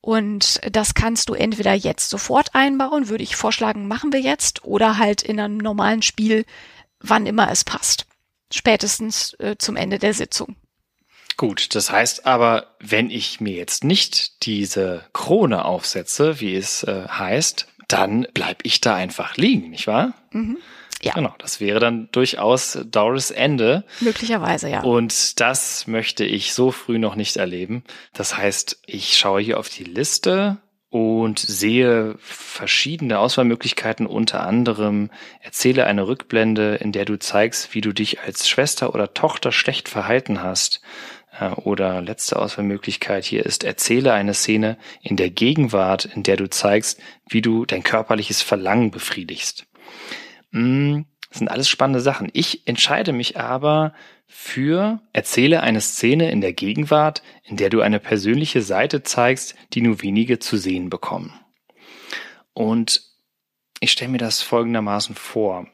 [0.00, 4.98] Und das kannst du entweder jetzt sofort einbauen, würde ich vorschlagen, machen wir jetzt, oder
[4.98, 6.44] halt in einem normalen Spiel,
[7.00, 8.06] wann immer es passt.
[8.52, 10.56] Spätestens äh, zum Ende der Sitzung.
[11.36, 17.08] Gut, das heißt aber, wenn ich mir jetzt nicht diese Krone aufsetze, wie es äh,
[17.08, 20.14] heißt, dann bleib ich da einfach liegen, nicht wahr?
[20.32, 20.58] Mhm.
[21.02, 21.14] Ja.
[21.14, 23.84] Genau, das wäre dann durchaus Doris Ende.
[24.00, 24.82] Möglicherweise, ja.
[24.82, 27.84] Und das möchte ich so früh noch nicht erleben.
[28.12, 30.58] Das heißt, ich schaue hier auf die Liste
[30.90, 35.10] und sehe verschiedene Auswahlmöglichkeiten, unter anderem
[35.40, 39.88] erzähle eine Rückblende, in der du zeigst, wie du dich als Schwester oder Tochter schlecht
[39.88, 40.82] verhalten hast.
[41.38, 46.50] Äh, oder letzte Auswahlmöglichkeit hier ist, erzähle eine Szene in der Gegenwart, in der du
[46.50, 49.66] zeigst, wie du dein körperliches Verlangen befriedigst.
[50.50, 52.28] Mm, das sind alles spannende Sachen.
[52.32, 53.94] Ich entscheide mich aber
[54.26, 59.80] für erzähle eine Szene in der Gegenwart, in der du eine persönliche Seite zeigst, die
[59.80, 61.32] nur wenige zu sehen bekommen.
[62.52, 63.02] Und
[63.80, 65.66] ich stelle mir das folgendermaßen vor.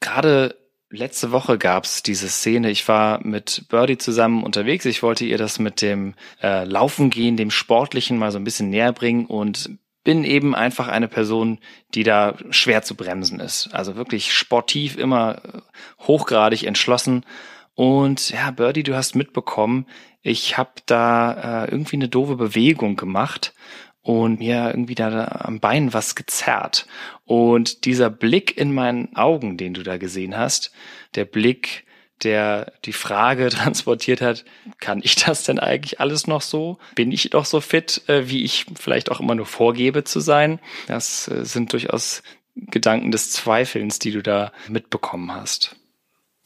[0.00, 0.56] Gerade
[0.90, 2.70] Letzte Woche gab's diese Szene.
[2.70, 4.86] Ich war mit Birdie zusammen unterwegs.
[4.86, 8.70] Ich wollte ihr das mit dem äh, Laufen gehen, dem Sportlichen mal so ein bisschen
[8.70, 9.68] näher bringen und
[10.08, 11.58] bin eben einfach eine Person,
[11.92, 13.68] die da schwer zu bremsen ist.
[13.74, 15.42] Also wirklich sportiv, immer
[15.98, 17.26] hochgradig entschlossen.
[17.74, 19.84] Und ja, Birdie, du hast mitbekommen,
[20.22, 23.52] ich habe da äh, irgendwie eine doofe Bewegung gemacht
[24.00, 26.86] und mir irgendwie da am Bein was gezerrt.
[27.26, 30.72] Und dieser Blick in meinen Augen, den du da gesehen hast,
[31.16, 31.84] der Blick,
[32.24, 34.44] der die Frage transportiert hat,
[34.80, 36.78] kann ich das denn eigentlich alles noch so?
[36.94, 40.60] Bin ich doch so fit, äh, wie ich vielleicht auch immer nur vorgebe zu sein?
[40.86, 42.22] Das äh, sind durchaus
[42.56, 45.76] Gedanken des Zweifelns, die du da mitbekommen hast.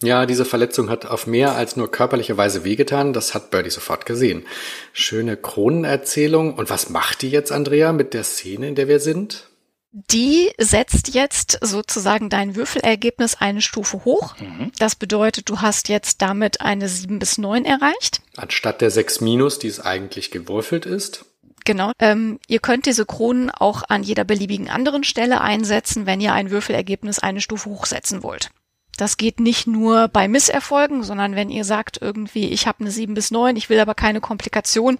[0.02, 3.12] Ja, diese Verletzung hat auf mehr als nur körperliche Weise wehgetan.
[3.12, 4.44] Das hat Birdie sofort gesehen.
[4.92, 6.54] Schöne Kronenerzählung.
[6.54, 9.48] Und was macht die jetzt, Andrea, mit der Szene, in der wir sind?
[9.94, 14.34] Die setzt jetzt sozusagen dein Würfelergebnis eine Stufe hoch.
[14.38, 14.72] Mhm.
[14.78, 18.22] Das bedeutet, du hast jetzt damit eine 7 bis 9 erreicht.
[18.36, 21.26] Anstatt der 6 minus, die es eigentlich gewürfelt ist.
[21.66, 21.92] Genau.
[21.98, 26.50] Ähm, ihr könnt diese Kronen auch an jeder beliebigen anderen Stelle einsetzen, wenn ihr ein
[26.50, 28.50] Würfelergebnis eine Stufe hochsetzen wollt.
[28.96, 33.14] Das geht nicht nur bei Misserfolgen, sondern wenn ihr sagt irgendwie, ich habe eine 7
[33.14, 34.98] bis 9, ich will aber keine Komplikation,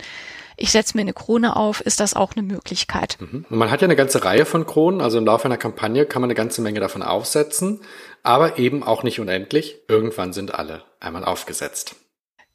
[0.62, 3.16] ich setze mir eine Krone auf, ist das auch eine Möglichkeit.
[3.18, 3.44] Mhm.
[3.50, 6.22] Und man hat ja eine ganze Reihe von Kronen, also im Laufe einer Kampagne kann
[6.22, 7.80] man eine ganze Menge davon aufsetzen,
[8.22, 9.80] aber eben auch nicht unendlich.
[9.88, 11.96] Irgendwann sind alle einmal aufgesetzt.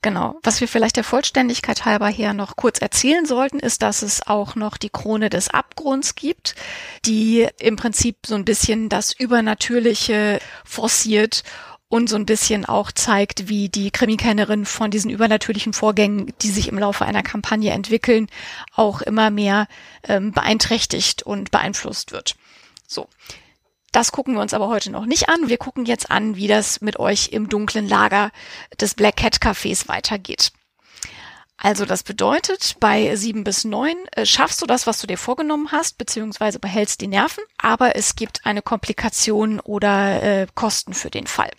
[0.02, 0.40] Genau.
[0.42, 4.56] Was wir vielleicht der Vollständigkeit halber hier noch kurz erzählen sollten, ist, dass es auch
[4.56, 6.56] noch die Krone des Abgrunds gibt,
[7.04, 11.44] die im Prinzip so ein bisschen das Übernatürliche forciert
[11.90, 16.68] und so ein bisschen auch zeigt, wie die Krimikennerin von diesen übernatürlichen Vorgängen, die sich
[16.68, 18.28] im Laufe einer Kampagne entwickeln,
[18.76, 19.68] auch immer mehr
[20.04, 22.36] ähm, beeinträchtigt und beeinflusst wird.
[22.88, 23.08] So.
[23.94, 25.48] Das gucken wir uns aber heute noch nicht an.
[25.48, 28.32] Wir gucken jetzt an, wie das mit euch im dunklen Lager
[28.80, 30.52] des Black Cat Cafés weitergeht.
[31.56, 35.72] Also das bedeutet, bei sieben bis neun äh, schaffst du das, was du dir vorgenommen
[35.72, 41.26] hast, beziehungsweise behältst die Nerven, aber es gibt eine Komplikation oder äh, Kosten für den
[41.26, 41.50] Fall.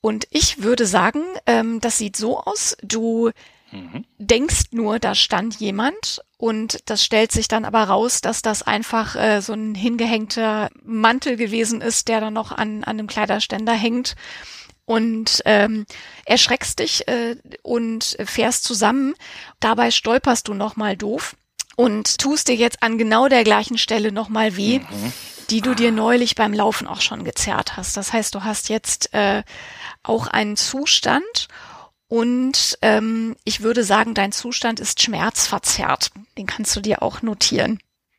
[0.00, 3.30] Und ich würde sagen, ähm, das sieht so aus, du
[3.72, 4.04] mhm.
[4.18, 9.16] denkst nur, da stand jemand und das stellt sich dann aber raus, dass das einfach
[9.16, 14.14] äh, so ein hingehängter Mantel gewesen ist, der dann noch an, an einem Kleiderständer hängt.
[14.88, 15.84] Und ähm,
[16.26, 19.14] erschreckst dich äh, und fährst zusammen.
[19.58, 21.34] Dabei stolperst du nochmal doof
[21.76, 25.12] und tust dir jetzt an genau der gleichen Stelle nochmal weh, mhm.
[25.50, 27.96] die du dir neulich beim Laufen auch schon gezerrt hast.
[27.96, 29.42] Das heißt, du hast jetzt äh,
[30.02, 31.48] auch einen Zustand
[32.08, 36.10] und ähm, ich würde sagen, dein Zustand ist schmerzverzerrt.
[36.38, 37.78] Den kannst du dir auch notieren.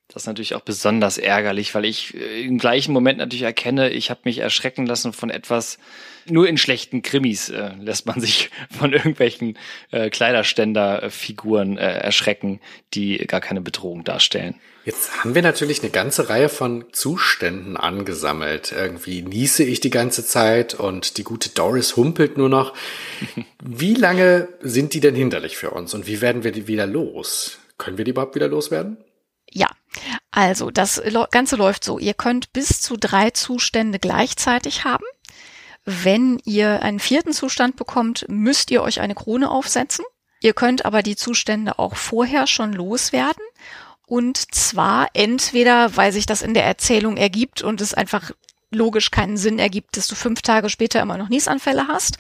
[0.10, 4.10] Das ist natürlich auch besonders ärgerlich, weil ich äh, im gleichen Moment natürlich erkenne, ich
[4.10, 5.80] habe mich erschrecken lassen von etwas,
[6.30, 9.58] nur in schlechten Krimis äh, lässt man sich von irgendwelchen
[9.92, 12.60] äh, Kleiderständerfiguren äh, erschrecken,
[12.94, 14.56] die gar keine Bedrohung darstellen.
[14.86, 18.72] Jetzt haben wir natürlich eine ganze Reihe von Zuständen angesammelt.
[18.72, 22.74] Irgendwie niese ich die ganze Zeit und die gute Doris humpelt nur noch.
[23.62, 27.60] Wie lange sind die denn hinderlich für uns und wie werden wir die wieder los?
[27.78, 28.98] Können wir die überhaupt wieder loswerden?
[29.52, 29.68] Ja,
[30.32, 32.00] also das Ganze läuft so.
[32.00, 35.06] Ihr könnt bis zu drei Zustände gleichzeitig haben.
[35.90, 40.04] Wenn ihr einen vierten Zustand bekommt, müsst ihr euch eine Krone aufsetzen.
[40.42, 43.42] Ihr könnt aber die Zustände auch vorher schon loswerden
[44.06, 48.32] und zwar entweder, weil sich das in der Erzählung ergibt und es einfach
[48.70, 52.18] logisch keinen Sinn ergibt, dass du fünf Tage später immer noch Niesanfälle hast,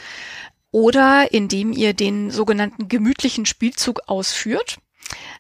[0.71, 4.77] oder indem ihr den sogenannten gemütlichen Spielzug ausführt.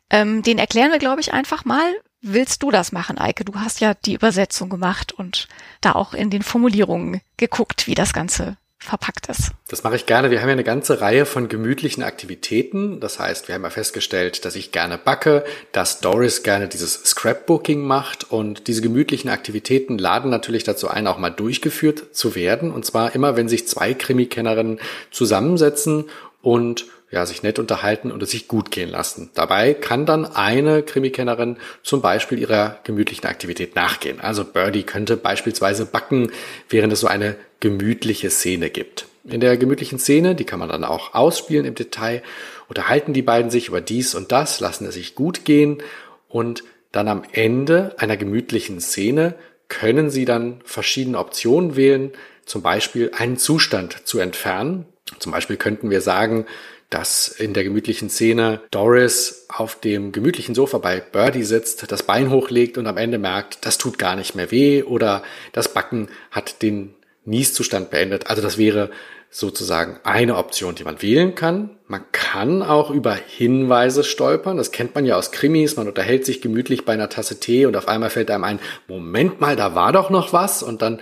[0.09, 1.93] Ähm, den erklären wir, glaube ich, einfach mal.
[2.21, 3.45] Willst du das machen, Eike?
[3.45, 5.47] Du hast ja die Übersetzung gemacht und
[5.81, 9.51] da auch in den Formulierungen geguckt, wie das Ganze verpackt ist.
[9.67, 10.31] Das mache ich gerne.
[10.31, 12.99] Wir haben ja eine ganze Reihe von gemütlichen Aktivitäten.
[12.99, 17.81] Das heißt, wir haben ja festgestellt, dass ich gerne backe, dass Doris gerne dieses Scrapbooking
[17.81, 22.71] macht und diese gemütlichen Aktivitäten laden natürlich dazu ein, auch mal durchgeführt zu werden.
[22.71, 24.79] Und zwar immer, wenn sich zwei Krimikennerinnen
[25.11, 26.05] zusammensetzen
[26.41, 29.29] und ja, sich nett unterhalten und es sich gut gehen lassen.
[29.33, 34.19] Dabei kann dann eine Krimikennerin zum Beispiel ihrer gemütlichen Aktivität nachgehen.
[34.19, 36.31] Also Birdie könnte beispielsweise backen,
[36.69, 39.07] während es so eine gemütliche Szene gibt.
[39.23, 42.23] In der gemütlichen Szene, die kann man dann auch ausspielen im Detail,
[42.67, 45.81] unterhalten die beiden sich über dies und das, lassen es sich gut gehen
[46.27, 49.35] und dann am Ende einer gemütlichen Szene
[49.67, 52.11] können sie dann verschiedene Optionen wählen,
[52.45, 54.85] zum Beispiel einen Zustand zu entfernen.
[55.19, 56.45] Zum Beispiel könnten wir sagen,
[56.89, 62.31] dass in der gemütlichen Szene Doris auf dem gemütlichen Sofa bei Birdie sitzt, das Bein
[62.31, 66.61] hochlegt und am Ende merkt, das tut gar nicht mehr weh oder das Backen hat
[66.61, 66.95] den
[67.25, 68.29] Nieszustand beendet.
[68.29, 68.89] Also das wäre
[69.29, 71.77] sozusagen eine Option, die man wählen kann.
[71.87, 74.57] Man kann auch über Hinweise stolpern.
[74.57, 75.75] Das kennt man ja aus Krimis.
[75.75, 79.41] Man unterhält sich gemütlich bei einer Tasse Tee und auf einmal fällt einem ein, Moment
[79.41, 80.63] mal, da war doch noch was.
[80.63, 81.01] Und dann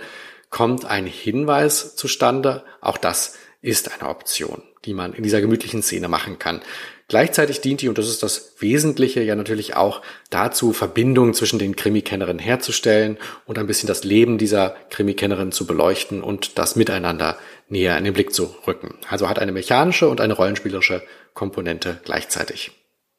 [0.50, 2.64] kommt ein Hinweis zustande.
[2.80, 6.62] Auch das ist eine Option, die man in dieser gemütlichen Szene machen kann.
[7.08, 11.76] Gleichzeitig dient die, und das ist das Wesentliche, ja natürlich auch dazu, Verbindungen zwischen den
[11.76, 17.96] Krimikennerinnen herzustellen und ein bisschen das Leben dieser Krimikennerin zu beleuchten und das Miteinander näher
[17.98, 18.94] in den Blick zu rücken.
[19.08, 21.02] Also hat eine mechanische und eine rollenspielerische
[21.34, 22.72] Komponente gleichzeitig.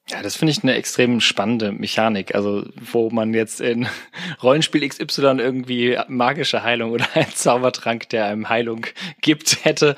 [0.10, 2.34] Ja, das finde ich eine extrem spannende Mechanik.
[2.34, 3.88] Also, wo man jetzt in
[4.43, 8.86] Rollenspiel XY irgendwie magische Heilung oder einen Zaubertrank, der einem Heilung
[9.22, 9.98] gibt, hätte,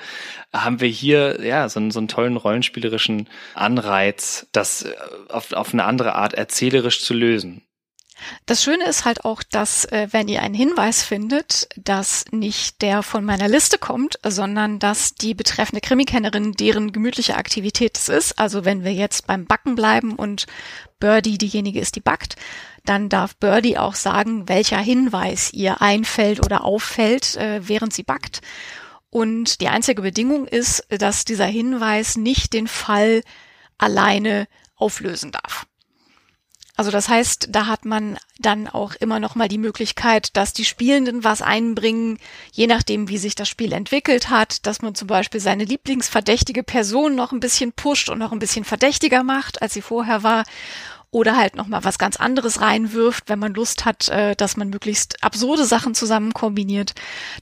[0.51, 4.95] haben wir hier ja so einen, so einen tollen rollenspielerischen Anreiz, das äh,
[5.29, 7.61] auf, auf eine andere Art erzählerisch zu lösen.
[8.45, 13.03] Das Schöne ist halt auch, dass äh, wenn ihr einen Hinweis findet, dass nicht der
[13.03, 18.39] von meiner Liste kommt, sondern dass die betreffende Krimikennerin deren gemütliche Aktivität es ist.
[18.39, 20.47] Also wenn wir jetzt beim Backen bleiben und
[20.99, 22.35] Birdie diejenige ist, die backt,
[22.85, 28.41] dann darf Birdie auch sagen, welcher Hinweis ihr einfällt oder auffällt, äh, während sie backt.
[29.09, 33.23] Und die einzige Bedingung ist, dass dieser Hinweis nicht den Fall
[33.77, 35.65] alleine auflösen darf.
[36.79, 40.63] Also das heißt, da hat man dann auch immer noch mal die Möglichkeit, dass die
[40.63, 42.19] Spielenden was einbringen,
[42.53, 47.15] je nachdem, wie sich das Spiel entwickelt hat, dass man zum Beispiel seine lieblingsverdächtige Person
[47.15, 50.45] noch ein bisschen pusht und noch ein bisschen verdächtiger macht, als sie vorher war.
[51.11, 54.69] Oder halt noch mal was ganz anderes reinwirft, wenn man Lust hat, äh, dass man
[54.69, 56.93] möglichst absurde Sachen zusammen kombiniert.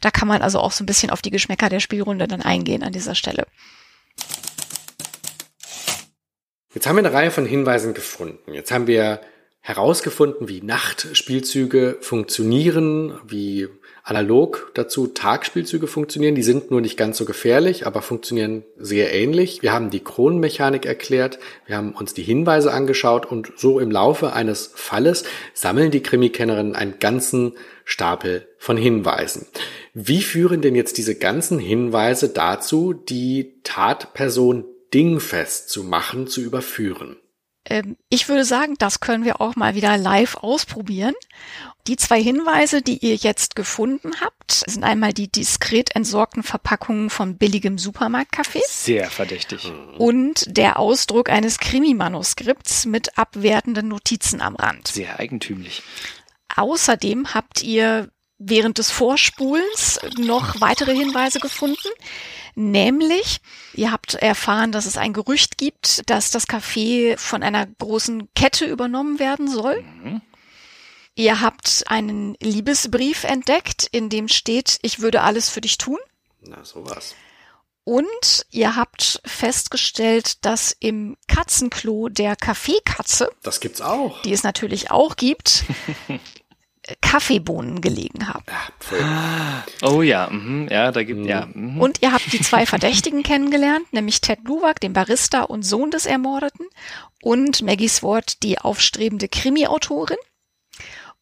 [0.01, 2.81] Da kann man also auch so ein bisschen auf die Geschmäcker der Spielrunde dann eingehen
[2.81, 3.45] an dieser Stelle.
[6.77, 8.53] Jetzt haben wir eine Reihe von Hinweisen gefunden.
[8.53, 9.19] Jetzt haben wir
[9.61, 13.67] herausgefunden, wie Nachtspielzüge funktionieren, wie
[14.03, 16.35] analog dazu Tagspielzüge funktionieren.
[16.35, 19.63] Die sind nur nicht ganz so gefährlich, aber funktionieren sehr ähnlich.
[19.63, 24.33] Wir haben die Kronenmechanik erklärt, wir haben uns die Hinweise angeschaut und so im Laufe
[24.33, 25.23] eines Falles
[25.55, 27.53] sammeln die Krimikennerinnen einen ganzen
[27.85, 29.47] Stapel von Hinweisen.
[29.95, 37.17] Wie führen denn jetzt diese ganzen Hinweise dazu, die Tatperson dingfest zu machen, zu überführen?
[37.69, 41.13] Ähm, ich würde sagen, das können wir auch mal wieder live ausprobieren.
[41.87, 47.37] Die zwei Hinweise, die ihr jetzt gefunden habt, sind einmal die diskret entsorgten Verpackungen von
[47.37, 48.61] billigem Supermarktkaffee.
[48.67, 49.71] Sehr verdächtig.
[49.97, 54.89] Und der Ausdruck eines Krimi-Manuskripts mit abwertenden Notizen am Rand.
[54.89, 55.81] Sehr eigentümlich.
[56.55, 61.89] Außerdem habt ihr während des Vorspulens noch weitere Hinweise gefunden.
[62.55, 63.39] Nämlich,
[63.73, 68.65] ihr habt erfahren, dass es ein Gerücht gibt, dass das Café von einer großen Kette
[68.65, 69.83] übernommen werden soll.
[69.83, 70.21] Mhm.
[71.15, 75.97] Ihr habt einen Liebesbrief entdeckt, in dem steht, ich würde alles für dich tun.
[76.41, 77.15] Na, sowas.
[77.83, 84.91] Und ihr habt festgestellt, dass im Katzenklo der Kaffeekatze, das gibt's auch, die es natürlich
[84.91, 85.63] auch gibt,
[87.01, 88.43] Kaffeebohnen gelegen haben.
[89.01, 91.25] Ah, oh ja, mhm, ja, da gibt Mhm.
[91.27, 91.47] ja.
[91.53, 91.81] Mhm.
[91.81, 96.05] Und ihr habt die zwei Verdächtigen kennengelernt, nämlich Ted Luwak, den Barista und Sohn des
[96.05, 96.65] Ermordeten,
[97.21, 100.17] und Maggie Swart, die aufstrebende Krimi-Autorin.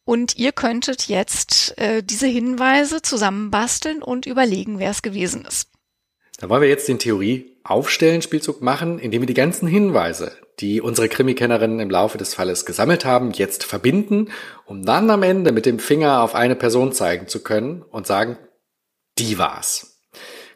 [0.04, 5.68] Und ihr könntet jetzt äh, diese Hinweise zusammenbasteln und überlegen, wer es gewesen ist.
[6.38, 11.80] Da wollen wir jetzt den Theorie-Aufstellen-Spielzug machen, indem wir die ganzen Hinweise, die unsere Krimikennerinnen
[11.80, 14.30] im Laufe des Falles gesammelt haben, jetzt verbinden,
[14.64, 18.38] um dann am Ende mit dem Finger auf eine Person zeigen zu können und sagen,
[19.18, 20.00] die war's.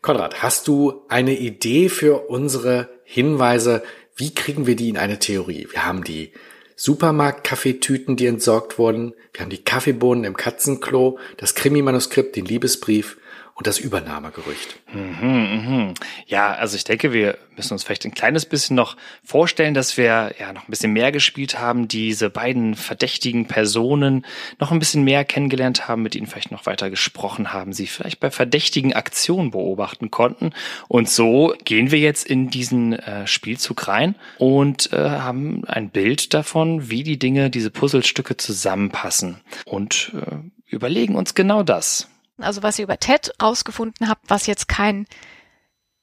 [0.03, 3.83] Konrad, hast du eine Idee für unsere Hinweise?
[4.17, 5.69] Wie kriegen wir die in eine Theorie?
[5.71, 6.33] Wir haben die
[6.77, 9.15] Supermarkt-Kaffeetüten, die entsorgt wurden.
[9.35, 13.19] Wir haben die Kaffeebohnen im Katzenklo, das Krimi-Manuskript, den Liebesbrief
[13.61, 14.79] und das Übernahmegerücht.
[14.91, 15.95] Mhm, mhm.
[16.27, 20.35] Ja, also ich denke, wir müssen uns vielleicht ein kleines bisschen noch vorstellen, dass wir
[20.39, 24.25] ja noch ein bisschen mehr gespielt haben, diese beiden verdächtigen Personen
[24.61, 28.19] noch ein bisschen mehr kennengelernt haben, mit ihnen vielleicht noch weiter gesprochen haben, sie vielleicht
[28.19, 30.55] bei verdächtigen Aktionen beobachten konnten.
[30.89, 36.33] Und so gehen wir jetzt in diesen äh, Spielzug rein und äh, haben ein Bild
[36.33, 40.37] davon, wie die Dinge, diese Puzzlestücke zusammenpassen und äh,
[40.75, 42.10] überlegen uns genau das.
[42.43, 45.07] Also was ihr über Ted rausgefunden habt, was jetzt kein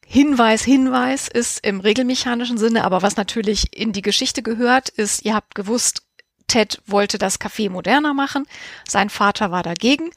[0.06, 5.36] Hinweis, Hinweis ist im regelmechanischen Sinne, aber was natürlich in die Geschichte gehört, ist, ihr
[5.36, 6.04] habt gewusst,
[6.48, 8.46] Ted wollte das Café moderner machen,
[8.88, 10.12] sein Vater war dagegen.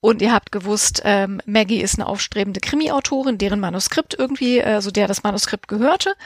[0.00, 5.06] Und ihr habt gewusst, ähm, Maggie ist eine aufstrebende Krimi-Autorin, deren Manuskript irgendwie, also der
[5.06, 6.16] das Manuskript gehörte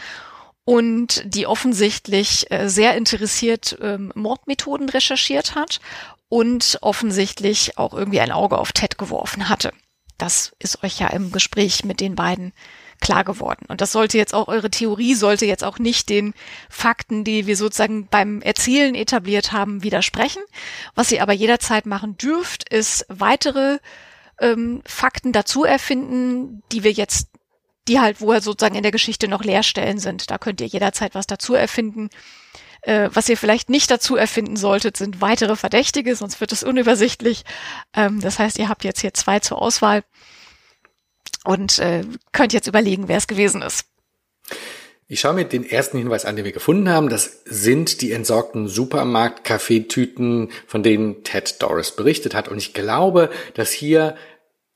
[0.64, 5.80] und die offensichtlich äh, sehr interessiert ähm, Mordmethoden recherchiert hat
[6.28, 9.72] und offensichtlich auch irgendwie ein Auge auf Ted geworfen hatte.
[10.18, 12.52] Das ist euch ja im Gespräch mit den beiden
[13.00, 13.66] klar geworden.
[13.68, 16.34] Und das sollte jetzt auch, eure Theorie sollte jetzt auch nicht den
[16.70, 20.42] Fakten, die wir sozusagen beim Erzählen etabliert haben, widersprechen.
[20.94, 23.78] Was ihr aber jederzeit machen dürft, ist weitere
[24.40, 27.28] ähm, Fakten dazu erfinden, die wir jetzt,
[27.88, 30.30] die halt, wo sozusagen in der Geschichte noch Leerstellen sind.
[30.30, 32.08] Da könnt ihr jederzeit was dazu erfinden.
[32.86, 37.44] Äh, was ihr vielleicht nicht dazu erfinden solltet, sind weitere Verdächtige, sonst wird es unübersichtlich.
[37.92, 40.04] Ähm, das heißt, ihr habt jetzt hier zwei zur Auswahl
[41.44, 43.86] und äh, könnt jetzt überlegen, wer es gewesen ist.
[45.08, 47.08] Ich schaue mir den ersten Hinweis an, den wir gefunden haben.
[47.08, 52.46] Das sind die entsorgten Supermarkt-Kaffeetüten, von denen Ted Doris berichtet hat.
[52.46, 54.14] Und ich glaube, dass hier,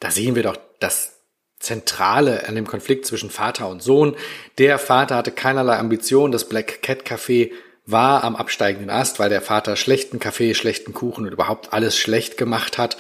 [0.01, 1.21] da sehen wir doch das
[1.61, 4.17] Zentrale an dem Konflikt zwischen Vater und Sohn.
[4.59, 7.53] Der Vater hatte keinerlei Ambition, das Black Cat Café
[7.91, 12.37] war am absteigenden Ast, weil der Vater schlechten Kaffee, schlechten Kuchen und überhaupt alles schlecht
[12.37, 12.97] gemacht hat.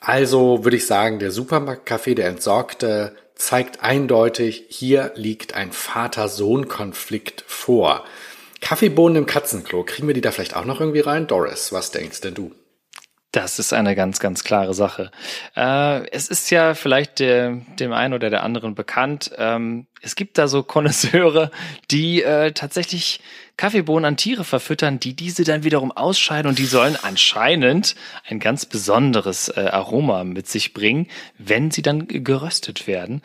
[0.00, 8.04] Also würde ich sagen, der Supermarktkaffee, der entsorgte, zeigt eindeutig, hier liegt ein Vater-Sohn-Konflikt vor.
[8.60, 11.26] Kaffeebohnen im Katzenklo, kriegen wir die da vielleicht auch noch irgendwie rein?
[11.26, 12.52] Doris, was denkst denn du?
[13.32, 15.10] Das ist eine ganz, ganz klare Sache.
[15.56, 19.30] Äh, es ist ja vielleicht der, dem einen oder der anderen bekannt.
[19.38, 21.50] Ähm, es gibt da so Konnoisseure,
[21.90, 23.20] die äh, tatsächlich
[23.56, 27.94] Kaffeebohnen an Tiere verfüttern, die diese dann wiederum ausscheiden und die sollen anscheinend
[28.28, 31.06] ein ganz besonderes äh, Aroma mit sich bringen,
[31.38, 33.22] wenn sie dann geröstet werden.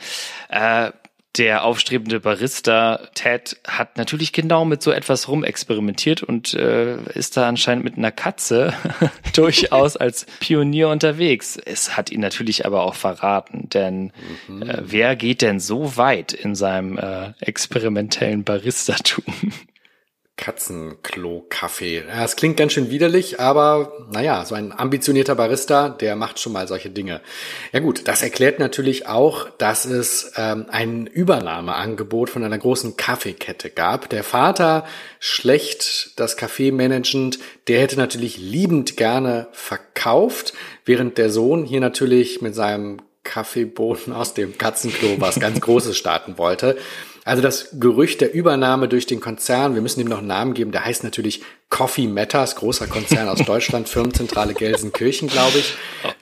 [0.47, 0.91] Äh,
[1.38, 7.48] der aufstrebende Barista Ted hat natürlich genau mit so etwas rumexperimentiert und äh, ist da
[7.48, 8.74] anscheinend mit einer Katze
[9.36, 11.58] durchaus als Pionier unterwegs.
[11.58, 14.12] Es hat ihn natürlich aber auch verraten, denn
[14.48, 14.64] mhm.
[14.64, 19.24] äh, wer geht denn so weit in seinem äh, experimentellen Baristatum?
[20.38, 22.04] Katzenklo-Kaffee.
[22.24, 26.68] Es klingt ganz schön widerlich, aber naja, so ein ambitionierter Barista, der macht schon mal
[26.68, 27.22] solche Dinge.
[27.74, 33.72] Ja gut, das erklärt natürlich auch, dass es ähm, ein Übernahmeangebot von einer großen Kaffeekette
[33.72, 34.10] gab.
[34.10, 34.86] Der Vater,
[35.20, 40.54] schlecht das Kaffee managend, der hätte natürlich liebend gerne verkauft,
[40.86, 46.38] während der Sohn hier natürlich mit seinem Kaffeeboden aus dem Katzenklo was ganz Großes starten
[46.38, 46.78] wollte.
[47.28, 50.72] Also das Gerücht der Übernahme durch den Konzern, wir müssen ihm noch einen Namen geben,
[50.72, 55.74] der heißt natürlich Coffee Matters, großer Konzern aus Deutschland, Firmenzentrale Gelsenkirchen, glaube ich.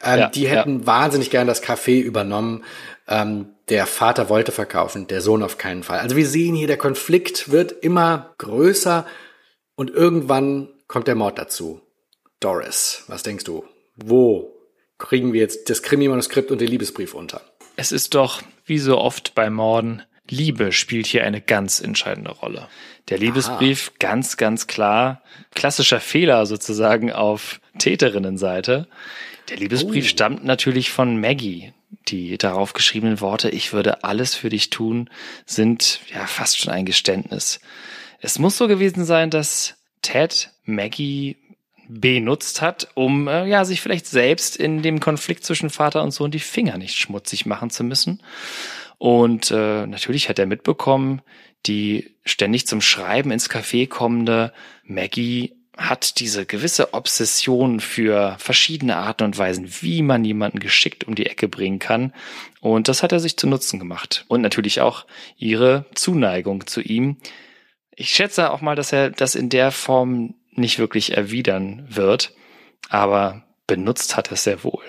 [0.04, 0.88] Ähm, ja, die hätten ja.
[0.88, 2.64] wahnsinnig gern das Café übernommen.
[3.08, 6.00] Ähm, der Vater wollte verkaufen, der Sohn auf keinen Fall.
[6.00, 9.06] Also wir sehen hier, der Konflikt wird immer größer
[9.76, 11.82] und irgendwann kommt der Mord dazu.
[12.40, 13.64] Doris, was denkst du?
[13.96, 14.56] Wo
[14.98, 17.42] kriegen wir jetzt das Krimi-Manuskript und den Liebesbrief unter?
[17.76, 22.68] Es ist doch, wie so oft bei Morden, Liebe spielt hier eine ganz entscheidende Rolle.
[23.10, 23.96] Der Liebesbrief Aha.
[24.00, 25.22] ganz, ganz klar,
[25.54, 28.88] klassischer Fehler sozusagen auf Täterinnenseite.
[29.50, 30.10] Der Liebesbrief oh.
[30.10, 31.74] stammt natürlich von Maggie.
[32.08, 35.10] Die darauf geschriebenen Worte, ich würde alles für dich tun,
[35.46, 37.60] sind ja fast schon ein Geständnis.
[38.20, 41.38] Es muss so gewesen sein, dass Ted Maggie
[41.88, 46.32] benutzt hat, um äh, ja sich vielleicht selbst in dem Konflikt zwischen Vater und Sohn
[46.32, 48.22] die Finger nicht schmutzig machen zu müssen.
[48.98, 51.22] Und äh, natürlich hat er mitbekommen,
[51.66, 59.24] die ständig zum Schreiben ins Café kommende Maggie hat diese gewisse Obsession für verschiedene Arten
[59.24, 62.14] und Weisen, wie man jemanden geschickt um die Ecke bringen kann.
[62.62, 64.26] Und das hat er sich zu Nutzen gemacht.
[64.28, 65.06] Und natürlich auch
[65.38, 67.18] ihre Zuneigung zu ihm.
[67.96, 72.34] Ich schätze auch mal, dass er das in der Form nicht wirklich erwidern wird,
[72.90, 74.84] aber benutzt hat er es sehr wohl.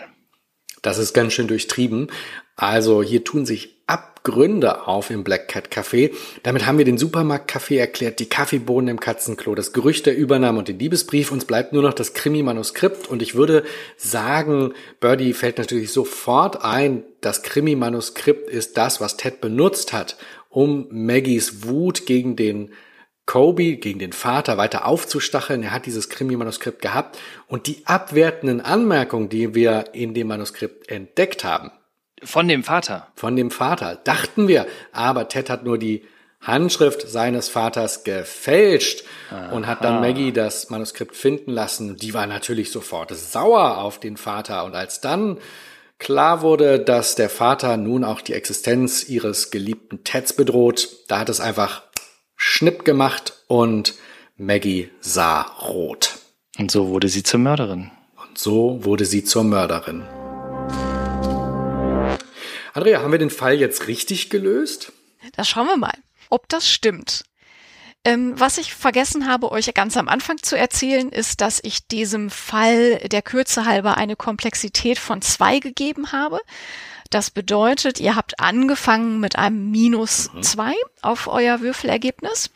[0.87, 2.12] Das ist ganz schön durchtrieben.
[2.55, 6.12] Also hier tun sich Abgründe auf im Black Cat Café.
[6.45, 10.68] Damit haben wir den Supermarkt-Café erklärt, die Kaffeebohnen im Katzenklo, das Gerücht der Übernahme und
[10.68, 11.32] den Liebesbrief.
[11.32, 13.64] Uns bleibt nur noch das Krimi-Manuskript und ich würde
[13.97, 20.16] sagen, Birdie fällt natürlich sofort ein, das Krimi-Manuskript ist das, was Ted benutzt hat,
[20.51, 22.70] um Maggies Wut gegen den
[23.27, 25.64] Kobe, gegen den Vater weiter aufzustacheln.
[25.64, 27.18] Er hat dieses Krimi-Manuskript gehabt
[27.49, 31.72] und die abwertenden Anmerkungen, die wir in dem Manuskript entdeckt haben,
[32.22, 33.09] von dem Vater.
[33.14, 34.66] Von dem Vater, dachten wir.
[34.93, 36.05] Aber Ted hat nur die
[36.41, 39.51] Handschrift seines Vaters gefälscht Aha.
[39.51, 41.97] und hat dann Maggie das Manuskript finden lassen.
[41.97, 44.64] Die war natürlich sofort sauer auf den Vater.
[44.64, 45.39] Und als dann
[45.99, 51.29] klar wurde, dass der Vater nun auch die Existenz ihres geliebten Teds bedroht, da hat
[51.29, 51.83] es einfach
[52.37, 53.95] Schnipp gemacht und
[54.37, 56.18] Maggie sah rot.
[56.59, 57.91] Und so wurde sie zur Mörderin.
[58.16, 60.03] Und so wurde sie zur Mörderin.
[62.74, 64.93] Andrea, haben wir den Fall jetzt richtig gelöst?
[65.32, 65.97] Da schauen wir mal,
[66.28, 67.24] ob das stimmt.
[68.05, 72.30] Ähm, was ich vergessen habe, euch ganz am Anfang zu erzählen, ist, dass ich diesem
[72.30, 76.39] Fall der Kürze halber eine Komplexität von zwei gegeben habe.
[77.11, 80.42] Das bedeutet, ihr habt angefangen mit einem Minus mhm.
[80.42, 82.50] zwei auf euer Würfelergebnis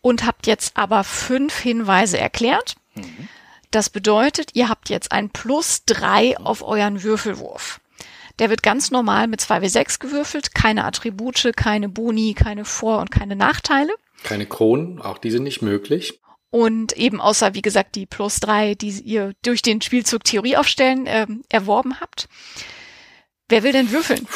[0.00, 2.76] und habt jetzt aber fünf Hinweise erklärt.
[2.94, 3.28] Mhm.
[3.70, 7.80] Das bedeutet, ihr habt jetzt ein Plus drei auf euren Würfelwurf.
[8.38, 13.36] Der wird ganz normal mit 2W6 gewürfelt, keine Attribute, keine Boni, keine Vor- und keine
[13.36, 13.92] Nachteile.
[14.22, 16.20] Keine Kronen, auch die sind nicht möglich.
[16.50, 21.06] Und eben außer, wie gesagt, die plus drei, die ihr durch den Spielzug Theorie aufstellen
[21.06, 22.28] äh, erworben habt.
[23.50, 24.28] Wer will denn würfeln?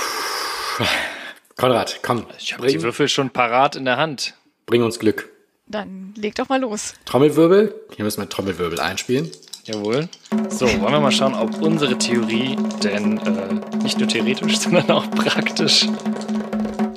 [1.56, 2.26] Konrad, komm.
[2.36, 4.34] Ich habe die Würfel schon parat in der Hand.
[4.66, 5.30] Bring uns Glück.
[5.68, 6.94] Dann leg doch mal los.
[7.04, 7.72] Trommelwirbel.
[7.94, 9.30] Hier müssen wir Trommelwirbel einspielen.
[9.66, 10.08] Jawohl.
[10.48, 15.08] So, wollen wir mal schauen, ob unsere Theorie denn äh, nicht nur theoretisch, sondern auch
[15.12, 15.86] praktisch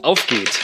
[0.01, 0.59] aufgeht.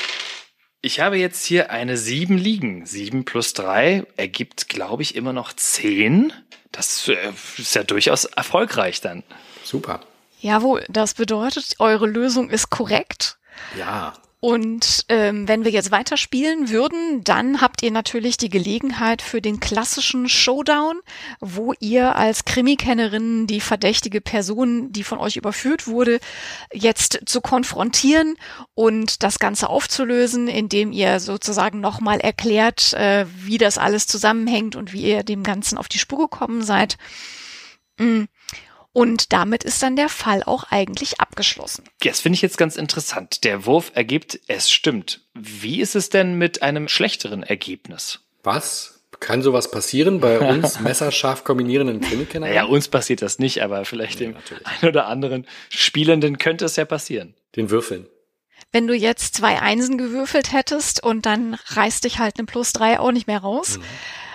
[0.81, 2.87] Ich habe jetzt hier eine 7 liegen.
[2.87, 6.33] 7 plus 3 ergibt, glaube ich, immer noch 10.
[6.71, 7.15] Das äh,
[7.59, 9.21] ist ja durchaus erfolgreich dann.
[9.63, 10.01] Super.
[10.43, 13.37] Jawohl, das bedeutet, eure Lösung ist korrekt.
[13.79, 14.11] Ja.
[14.41, 19.61] Und ähm, wenn wir jetzt weiterspielen würden, dann habt ihr natürlich die Gelegenheit für den
[19.61, 20.99] klassischen Showdown,
[21.39, 26.19] wo ihr als Krimikennerin die verdächtige Person, die von euch überführt wurde,
[26.73, 28.35] jetzt zu konfrontieren
[28.73, 34.91] und das Ganze aufzulösen, indem ihr sozusagen nochmal erklärt, äh, wie das alles zusammenhängt und
[34.91, 36.97] wie ihr dem Ganzen auf die Spur gekommen seid.
[37.97, 38.25] Mm.
[38.93, 41.83] Und damit ist dann der Fall auch eigentlich abgeschlossen.
[42.01, 43.43] Das finde ich jetzt ganz interessant.
[43.43, 45.21] Der Wurf ergibt, es stimmt.
[45.33, 48.19] Wie ist es denn mit einem schlechteren Ergebnis?
[48.43, 49.01] Was?
[49.19, 52.47] Kann sowas passieren bei uns messerscharf kombinierenden Krimikenner?
[52.47, 54.67] Naja, uns passiert das nicht, aber vielleicht nee, dem natürlich.
[54.67, 57.33] einen oder anderen Spielenden könnte es ja passieren.
[57.55, 58.07] Den Würfeln.
[58.71, 62.99] Wenn du jetzt zwei Einsen gewürfelt hättest und dann reißt dich halt ein Plus drei
[62.99, 63.77] auch nicht mehr raus.
[63.77, 63.83] Mhm.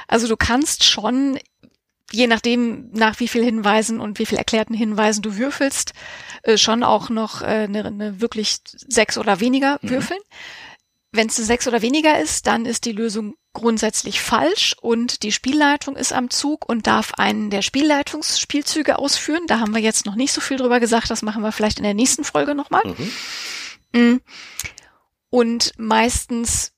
[0.08, 1.38] Also du kannst schon
[2.10, 5.92] je nachdem, nach wie viel Hinweisen und wie viel erklärten Hinweisen du würfelst,
[6.42, 9.90] äh, schon auch noch äh, eine, eine wirklich sechs oder weniger mhm.
[9.90, 10.20] würfeln.
[11.10, 15.96] Wenn es sechs oder weniger ist, dann ist die Lösung grundsätzlich falsch und die Spielleitung
[15.96, 19.46] ist am Zug und darf einen der Spielleitungsspielzüge ausführen.
[19.46, 21.84] Da haben wir jetzt noch nicht so viel drüber gesagt, das machen wir vielleicht in
[21.84, 22.82] der nächsten Folge nochmal.
[22.84, 24.00] Mhm.
[24.00, 24.20] Mm.
[25.30, 26.72] Und meistens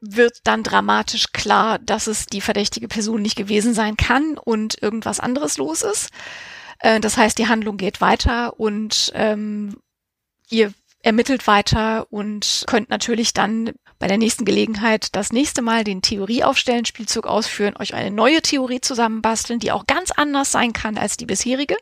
[0.00, 5.20] wird dann dramatisch klar, dass es die verdächtige Person nicht gewesen sein kann und irgendwas
[5.20, 6.10] anderes los ist.
[6.78, 9.76] Äh, das heißt, die Handlung geht weiter und ähm,
[10.48, 10.72] ihr
[11.02, 16.84] ermittelt weiter und könnt natürlich dann bei der nächsten Gelegenheit das nächste Mal den Theorieaufstellen
[16.84, 21.26] Spielzug ausführen, euch eine neue Theorie zusammenbasteln, die auch ganz anders sein kann als die
[21.26, 21.76] bisherige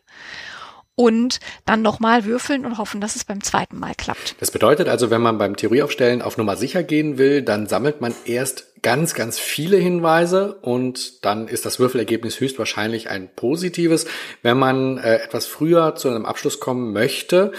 [0.99, 4.35] und dann nochmal würfeln und hoffen, dass es beim zweiten Mal klappt.
[4.41, 8.13] Das bedeutet also, wenn man beim Theorieaufstellen auf Nummer sicher gehen will, dann sammelt man
[8.25, 14.07] erst ganz, ganz viele Hinweise und dann ist das Würfelergebnis höchstwahrscheinlich ein positives.
[14.43, 17.53] Wenn man äh, etwas früher zu einem Abschluss kommen möchte,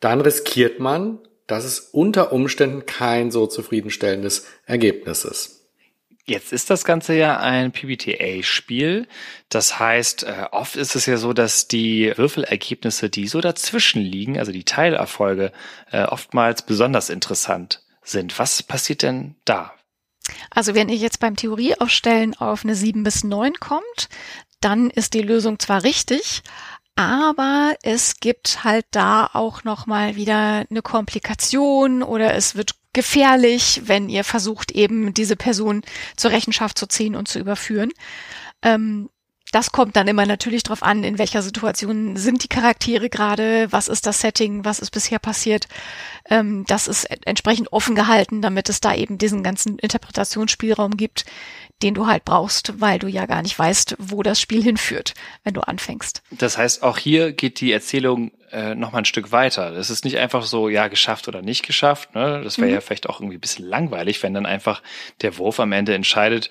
[0.00, 5.55] dann riskiert man, dass es unter Umständen kein so zufriedenstellendes Ergebnis ist.
[6.28, 9.06] Jetzt ist das Ganze ja ein PBTA-Spiel.
[9.48, 14.36] Das heißt, äh, oft ist es ja so, dass die Würfelergebnisse, die so dazwischen liegen,
[14.36, 15.52] also die Teilerfolge,
[15.92, 18.36] äh, oftmals besonders interessant sind.
[18.40, 19.72] Was passiert denn da?
[20.50, 24.08] Also wenn ihr jetzt beim Theorieaufstellen auf eine 7 bis 9 kommt,
[24.60, 26.42] dann ist die Lösung zwar richtig,
[26.96, 33.82] aber es gibt halt da auch noch mal wieder eine Komplikation oder es wird gefährlich,
[33.84, 35.82] wenn ihr versucht, eben diese Person
[36.16, 37.92] zur Rechenschaft zu ziehen und zu überführen.
[38.62, 39.10] Ähm,
[39.52, 43.88] das kommt dann immer natürlich darauf an, in welcher Situation sind die Charaktere gerade, was
[43.88, 45.68] ist das Setting, was ist bisher passiert.
[46.28, 51.26] Ähm, das ist entsprechend offen gehalten, damit es da eben diesen ganzen Interpretationsspielraum gibt,
[51.82, 55.14] den du halt brauchst, weil du ja gar nicht weißt, wo das Spiel hinführt,
[55.44, 56.22] wenn du anfängst.
[56.30, 59.72] Das heißt, auch hier geht die Erzählung äh, noch mal ein Stück weiter.
[59.72, 62.14] Das ist nicht einfach so, ja, geschafft oder nicht geschafft.
[62.14, 62.40] Ne?
[62.42, 62.74] Das wäre mhm.
[62.74, 64.82] ja vielleicht auch irgendwie ein bisschen langweilig, wenn dann einfach
[65.20, 66.48] der Wurf am Ende entscheidet,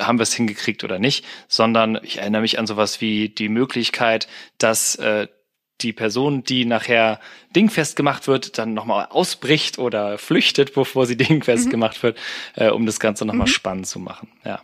[0.00, 4.26] haben wir es hingekriegt oder nicht, sondern ich erinnere mich an sowas wie die Möglichkeit,
[4.58, 5.28] dass äh,
[5.80, 7.20] die Person, die nachher
[7.54, 11.70] dingfest gemacht wird, dann nochmal ausbricht oder flüchtet, bevor sie dingfest mhm.
[11.70, 12.18] gemacht wird,
[12.54, 13.52] äh, um das Ganze nochmal mhm.
[13.52, 14.28] spannend zu machen.
[14.44, 14.60] Ja.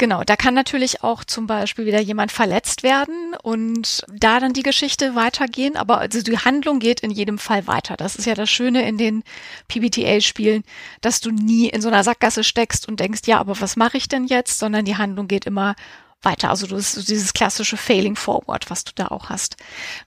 [0.00, 4.62] Genau, da kann natürlich auch zum Beispiel wieder jemand verletzt werden und da dann die
[4.62, 7.96] Geschichte weitergehen, aber also die Handlung geht in jedem Fall weiter.
[7.96, 9.24] Das ist ja das Schöne in den
[9.66, 10.62] PBTA-Spielen,
[11.00, 14.06] dass du nie in so einer Sackgasse steckst und denkst, ja, aber was mache ich
[14.06, 15.74] denn jetzt, sondern die Handlung geht immer
[16.22, 16.50] weiter.
[16.50, 19.56] Also du hast dieses klassische Failing Forward, was du da auch hast.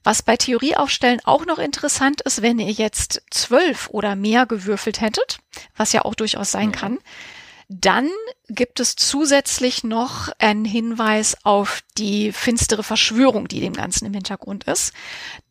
[0.04, 5.40] Was bei Theorieaufstellen auch noch interessant ist, wenn ihr jetzt zwölf oder mehr gewürfelt hättet,
[5.76, 7.00] was ja auch durchaus sein kann,
[7.74, 8.10] Dann
[8.50, 14.66] gibt es zusätzlich noch einen Hinweis auf die finstere Verschwörung, die dem Ganzen im Hintergrund
[14.66, 14.92] ist.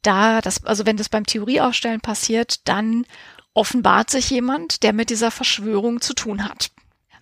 [0.02, 3.06] Da das, also wenn das beim Theorieaufstellen passiert, dann
[3.54, 6.70] offenbart sich jemand, der mit dieser Verschwörung zu tun hat.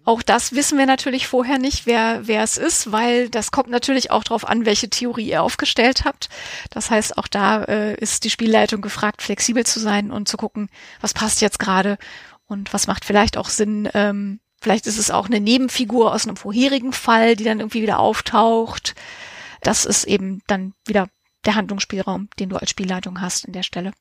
[0.09, 4.11] Auch das wissen wir natürlich vorher nicht, wer, wer es ist, weil das kommt natürlich
[4.11, 6.31] auch darauf an, welche Theorie ihr aufgestellt habt.
[6.71, 10.71] Das heißt, auch da äh, ist die Spielleitung gefragt, flexibel zu sein und zu gucken,
[11.03, 11.99] was passt jetzt gerade
[12.47, 13.87] und was macht vielleicht auch Sinn.
[13.93, 17.99] Ähm, vielleicht ist es auch eine Nebenfigur aus einem vorherigen Fall, die dann irgendwie wieder
[17.99, 18.95] auftaucht.
[19.61, 21.09] Das ist eben dann wieder
[21.45, 23.93] der Handlungsspielraum, den du als Spielleitung hast in der Stelle.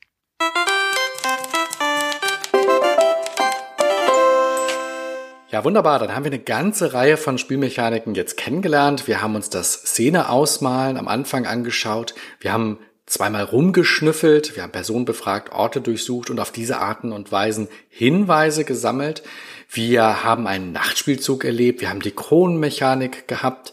[5.50, 6.00] Ja, wunderbar.
[6.00, 9.08] Dann haben wir eine ganze Reihe von Spielmechaniken jetzt kennengelernt.
[9.08, 12.16] Wir haben uns das Szene-Ausmalen am Anfang angeschaut.
[12.42, 14.58] Wir haben zweimal rumgeschnüffelt.
[14.58, 19.24] Wir haben Personen befragt, Orte durchsucht und auf diese Arten und Weisen Hinweise gesammelt.
[19.70, 21.80] Wir haben einen Nachtspielzug erlebt.
[21.80, 23.72] Wir haben die Kronenmechanik gehabt.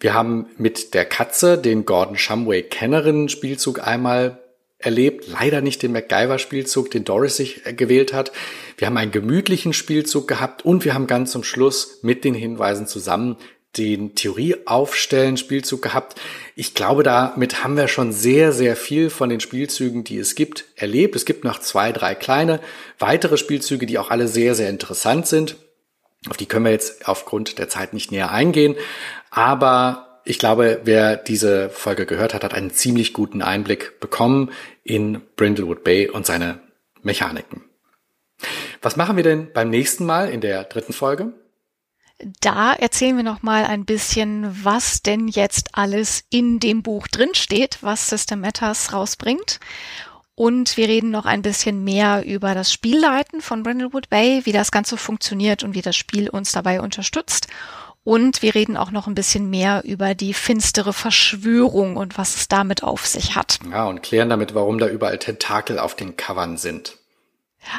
[0.00, 4.41] Wir haben mit der Katze den Gordon Shumway Kennerinnen Spielzug einmal
[4.82, 5.26] erlebt.
[5.28, 8.32] Leider nicht den MacGyver-Spielzug, den Doris sich äh, gewählt hat.
[8.76, 12.86] Wir haben einen gemütlichen Spielzug gehabt und wir haben ganz zum Schluss mit den Hinweisen
[12.86, 13.36] zusammen
[13.76, 16.20] den Theorieaufstellen Spielzug gehabt.
[16.54, 20.66] Ich glaube, damit haben wir schon sehr, sehr viel von den Spielzügen, die es gibt,
[20.76, 21.16] erlebt.
[21.16, 22.60] Es gibt noch zwei, drei kleine
[22.98, 25.56] weitere Spielzüge, die auch alle sehr, sehr interessant sind.
[26.28, 28.76] Auf die können wir jetzt aufgrund der Zeit nicht näher eingehen.
[29.30, 34.50] Aber ich glaube, wer diese Folge gehört hat, hat einen ziemlich guten Einblick bekommen
[34.84, 36.60] in Brindlewood Bay und seine
[37.02, 37.64] Mechaniken.
[38.80, 41.32] Was machen wir denn beim nächsten Mal in der dritten Folge?
[42.40, 47.34] Da erzählen wir noch mal ein bisschen, was denn jetzt alles in dem Buch drin
[47.34, 49.58] steht, was System Matters rausbringt.
[50.34, 54.70] Und wir reden noch ein bisschen mehr über das Spielleiten von Brindlewood Bay, wie das
[54.70, 57.48] Ganze funktioniert und wie das Spiel uns dabei unterstützt.
[58.04, 62.48] Und wir reden auch noch ein bisschen mehr über die finstere Verschwörung und was es
[62.48, 63.60] damit auf sich hat.
[63.70, 66.98] Ja, und klären damit, warum da überall Tentakel auf den Covern sind.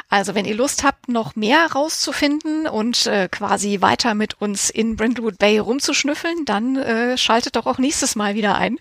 [0.08, 4.96] Also wenn ihr Lust habt, noch mehr rauszufinden und äh, quasi weiter mit uns in
[4.96, 8.78] Brentwood Bay rumzuschnüffeln, dann äh, schaltet doch auch nächstes Mal wieder ein.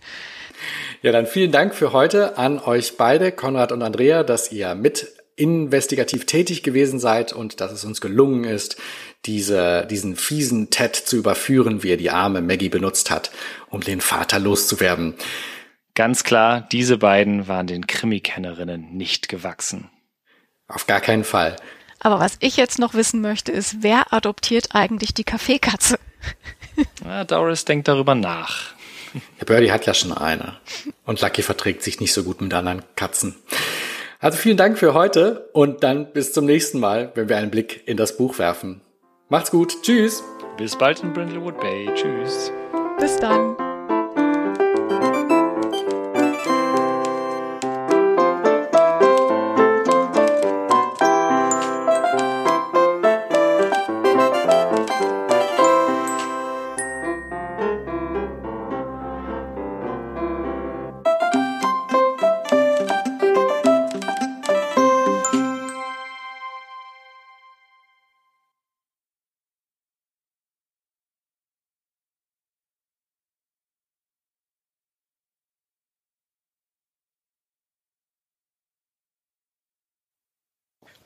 [1.01, 5.13] Ja, dann vielen Dank für heute an euch beide, Konrad und Andrea, dass ihr mit
[5.35, 8.77] investigativ tätig gewesen seid und dass es uns gelungen ist,
[9.26, 13.32] diese, diesen fiesen Ted zu überführen, wie er die arme Maggie benutzt hat,
[13.69, 15.15] um den Vater loszuwerden.
[15.95, 19.89] Ganz klar, diese beiden waren den Krimi-Kennerinnen nicht gewachsen.
[20.67, 21.55] Auf gar keinen Fall.
[21.99, 25.97] Aber was ich jetzt noch wissen möchte, ist, wer adoptiert eigentlich die Kaffeekatze?
[27.05, 28.74] Ja, Doris denkt darüber nach.
[29.13, 30.57] Ja, Birdie hat ja schon eine.
[31.05, 33.36] Und Lucky verträgt sich nicht so gut mit anderen Katzen.
[34.19, 37.84] Also vielen Dank für heute und dann bis zum nächsten Mal, wenn wir einen Blick
[37.86, 38.82] in das Buch werfen.
[39.34, 39.81] Macht's gut.
[39.81, 40.23] Tschüss.
[40.57, 41.89] Bis bald in Brindlewood Bay.
[41.95, 42.51] Tschüss.
[42.99, 43.55] Bis dann.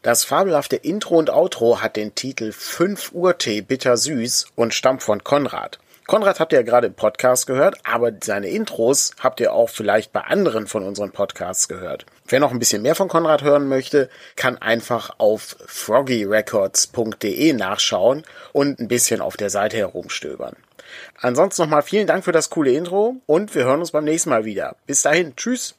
[0.02, 5.24] Das fabelhafte Intro und Outro hat den Titel 5 Uhr Tee bittersüß und stammt von
[5.24, 5.80] Konrad.
[6.06, 10.14] Konrad habt ihr ja gerade im Podcast gehört, aber seine Intros habt ihr auch vielleicht
[10.14, 12.06] bei anderen von unseren Podcasts gehört.
[12.28, 18.24] Wer noch ein bisschen mehr von Konrad hören möchte, kann einfach auf froggyrecords.de nachschauen
[18.54, 20.56] und ein bisschen auf der Seite herumstöbern.
[21.20, 24.46] Ansonsten nochmal vielen Dank für das coole Intro und wir hören uns beim nächsten Mal
[24.46, 24.78] wieder.
[24.86, 25.76] Bis dahin, tschüss!